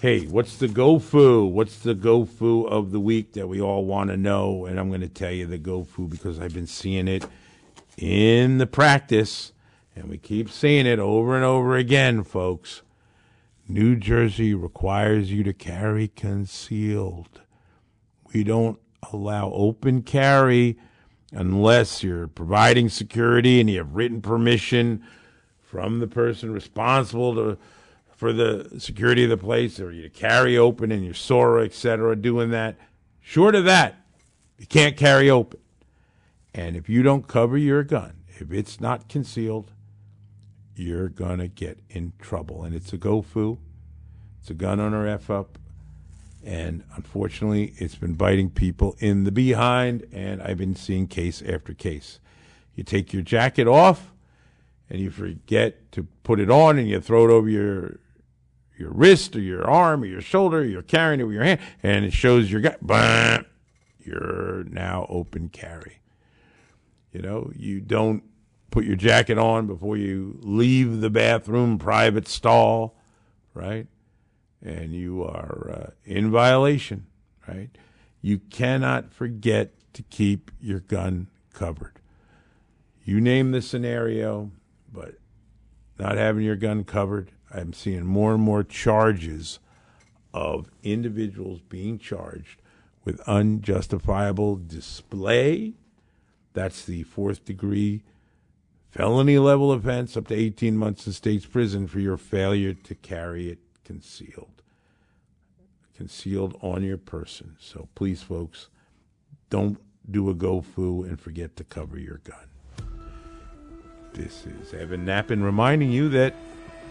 Hey, 0.00 0.26
what's 0.26 0.56
the 0.56 0.68
GoFu? 0.68 1.50
What's 1.50 1.78
the 1.80 1.94
GoFu 1.94 2.68
of 2.68 2.92
the 2.92 3.00
week 3.00 3.32
that 3.34 3.48
we 3.48 3.60
all 3.60 3.84
want 3.84 4.10
to 4.10 4.16
know? 4.16 4.64
And 4.64 4.78
I'm 4.78 4.88
going 4.88 5.00
to 5.02 5.08
tell 5.08 5.32
you 5.32 5.46
the 5.46 5.58
GoFu 5.58 6.08
because 6.08 6.40
I've 6.40 6.54
been 6.54 6.66
seeing 6.66 7.08
it 7.08 7.26
in 7.96 8.58
the 8.58 8.66
practice, 8.66 9.52
and 9.96 10.08
we 10.08 10.16
keep 10.16 10.50
seeing 10.50 10.86
it 10.86 10.98
over 10.98 11.34
and 11.34 11.44
over 11.44 11.76
again, 11.76 12.22
folks. 12.22 12.82
New 13.68 13.96
Jersey 13.96 14.54
requires 14.54 15.30
you 15.30 15.42
to 15.42 15.52
carry 15.52 16.08
concealed. 16.08 17.42
We 18.32 18.44
don't 18.44 18.78
allow 19.12 19.50
open 19.52 20.02
carry 20.02 20.78
unless 21.32 22.02
you're 22.02 22.28
providing 22.28 22.88
security 22.88 23.60
and 23.60 23.68
you 23.68 23.78
have 23.78 23.94
written 23.94 24.22
permission 24.22 25.02
from 25.68 25.98
the 26.00 26.06
person 26.06 26.52
responsible 26.52 27.34
to 27.34 27.58
for 28.16 28.32
the 28.32 28.68
security 28.78 29.22
of 29.22 29.30
the 29.30 29.36
place, 29.36 29.78
or 29.78 29.92
you 29.92 30.10
carry 30.10 30.58
open 30.58 30.90
in 30.90 31.04
your 31.04 31.14
SORA, 31.14 31.64
etc., 31.64 32.16
doing 32.16 32.50
that. 32.50 32.76
Short 33.20 33.54
of 33.54 33.64
that, 33.66 33.94
you 34.58 34.66
can't 34.66 34.96
carry 34.96 35.30
open. 35.30 35.60
And 36.52 36.74
if 36.74 36.88
you 36.88 37.04
don't 37.04 37.28
cover 37.28 37.56
your 37.56 37.84
gun, 37.84 38.24
if 38.26 38.50
it's 38.50 38.80
not 38.80 39.08
concealed, 39.08 39.70
you're 40.74 41.08
going 41.08 41.38
to 41.38 41.46
get 41.46 41.78
in 41.88 42.12
trouble. 42.18 42.64
And 42.64 42.74
it's 42.74 42.92
a 42.92 42.98
GoFu, 42.98 43.58
it's 44.40 44.50
a 44.50 44.54
gun 44.54 44.80
owner 44.80 45.06
F 45.06 45.30
up. 45.30 45.56
And 46.44 46.82
unfortunately, 46.96 47.74
it's 47.76 47.94
been 47.94 48.14
biting 48.14 48.50
people 48.50 48.96
in 48.98 49.22
the 49.22 49.32
behind, 49.32 50.08
and 50.12 50.42
I've 50.42 50.58
been 50.58 50.74
seeing 50.74 51.06
case 51.06 51.40
after 51.40 51.72
case. 51.72 52.18
You 52.74 52.82
take 52.82 53.12
your 53.12 53.22
jacket 53.22 53.68
off, 53.68 54.12
and 54.90 55.00
you 55.00 55.10
forget 55.10 55.90
to 55.92 56.04
put 56.22 56.40
it 56.40 56.50
on 56.50 56.78
and 56.78 56.88
you 56.88 57.00
throw 57.00 57.24
it 57.24 57.30
over 57.30 57.48
your 57.48 57.98
your 58.78 58.90
wrist 58.92 59.34
or 59.34 59.40
your 59.40 59.68
arm 59.68 60.02
or 60.02 60.06
your 60.06 60.20
shoulder, 60.20 60.64
you're 60.64 60.82
carrying 60.82 61.20
it 61.20 61.24
with 61.24 61.34
your 61.34 61.42
hand, 61.42 61.60
and 61.82 62.04
it 62.04 62.12
shows 62.12 62.50
your 62.50 62.60
gut. 62.60 62.78
You're 63.98 64.64
now 64.64 65.06
open 65.08 65.48
carry. 65.48 66.00
You 67.12 67.20
know, 67.22 67.50
you 67.56 67.80
don't 67.80 68.22
put 68.70 68.84
your 68.84 68.96
jacket 68.96 69.38
on 69.38 69.66
before 69.66 69.96
you 69.96 70.38
leave 70.42 71.00
the 71.00 71.10
bathroom 71.10 71.78
private 71.78 72.28
stall, 72.28 72.96
right? 73.54 73.86
And 74.62 74.92
you 74.92 75.24
are 75.24 75.70
uh, 75.70 75.90
in 76.04 76.30
violation, 76.30 77.06
right? 77.46 77.70
You 78.22 78.38
cannot 78.38 79.12
forget 79.12 79.72
to 79.94 80.02
keep 80.04 80.50
your 80.60 80.80
gun 80.80 81.28
covered. 81.52 81.94
You 83.04 83.20
name 83.20 83.52
the 83.52 83.62
scenario, 83.62 84.50
but 84.92 85.16
not 85.98 86.16
having 86.16 86.44
your 86.44 86.56
gun 86.56 86.84
covered, 86.84 87.32
I'm 87.52 87.72
seeing 87.72 88.04
more 88.04 88.34
and 88.34 88.42
more 88.42 88.62
charges 88.62 89.58
of 90.32 90.70
individuals 90.82 91.60
being 91.60 91.98
charged 91.98 92.60
with 93.04 93.20
unjustifiable 93.20 94.56
display. 94.56 95.74
That's 96.52 96.84
the 96.84 97.04
fourth 97.04 97.44
degree 97.44 98.02
felony 98.90 99.38
level 99.38 99.72
offense, 99.72 100.16
up 100.16 100.28
to 100.28 100.34
18 100.34 100.76
months 100.76 101.06
in 101.06 101.12
state's 101.12 101.46
prison 101.46 101.86
for 101.86 102.00
your 102.00 102.16
failure 102.16 102.74
to 102.74 102.94
carry 102.94 103.48
it 103.48 103.58
concealed. 103.84 104.62
Concealed 105.96 106.58
on 106.60 106.82
your 106.82 106.98
person. 106.98 107.56
So 107.58 107.88
please, 107.94 108.22
folks, 108.22 108.68
don't 109.50 109.78
do 110.10 110.30
a 110.30 110.34
GoFu 110.34 111.08
and 111.08 111.20
forget 111.20 111.56
to 111.56 111.64
cover 111.64 111.98
your 111.98 112.18
gun. 112.18 112.57
This 114.18 114.46
is 114.46 114.74
Evan 114.74 115.06
Nappen 115.06 115.44
reminding 115.44 115.92
you 115.92 116.08
that 116.08 116.34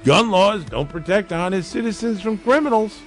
gun 0.06 0.32
laws 0.32 0.64
don't 0.64 0.88
protect 0.88 1.34
honest 1.34 1.70
citizens 1.70 2.22
from 2.22 2.38
criminals. 2.38 3.02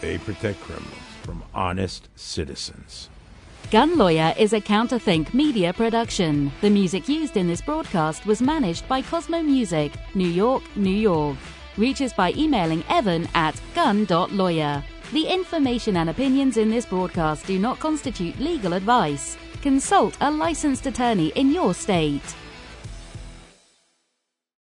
They 0.00 0.16
protect 0.16 0.58
criminals 0.60 0.94
from 1.22 1.44
honest 1.52 2.08
citizens. 2.16 3.10
Gun 3.70 3.98
Lawyer 3.98 4.32
is 4.38 4.54
a 4.54 4.60
Counterthink 4.60 5.34
media 5.34 5.74
production. 5.74 6.50
The 6.62 6.70
music 6.70 7.06
used 7.06 7.36
in 7.36 7.46
this 7.46 7.60
broadcast 7.60 8.24
was 8.24 8.40
managed 8.40 8.88
by 8.88 9.02
Cosmo 9.02 9.42
Music, 9.42 9.92
New 10.14 10.28
York, 10.28 10.62
New 10.74 10.88
York. 10.88 11.36
Reach 11.76 12.00
us 12.00 12.14
by 12.14 12.32
emailing 12.32 12.84
evan 12.88 13.28
at 13.34 13.60
gun.lawyer. 13.74 14.82
The 15.12 15.26
information 15.26 15.98
and 15.98 16.08
opinions 16.08 16.56
in 16.56 16.70
this 16.70 16.86
broadcast 16.86 17.46
do 17.46 17.58
not 17.58 17.78
constitute 17.80 18.38
legal 18.40 18.72
advice. 18.72 19.36
Consult 19.60 20.16
a 20.22 20.30
licensed 20.30 20.86
attorney 20.86 21.28
in 21.34 21.52
your 21.52 21.74
state. 21.74 22.34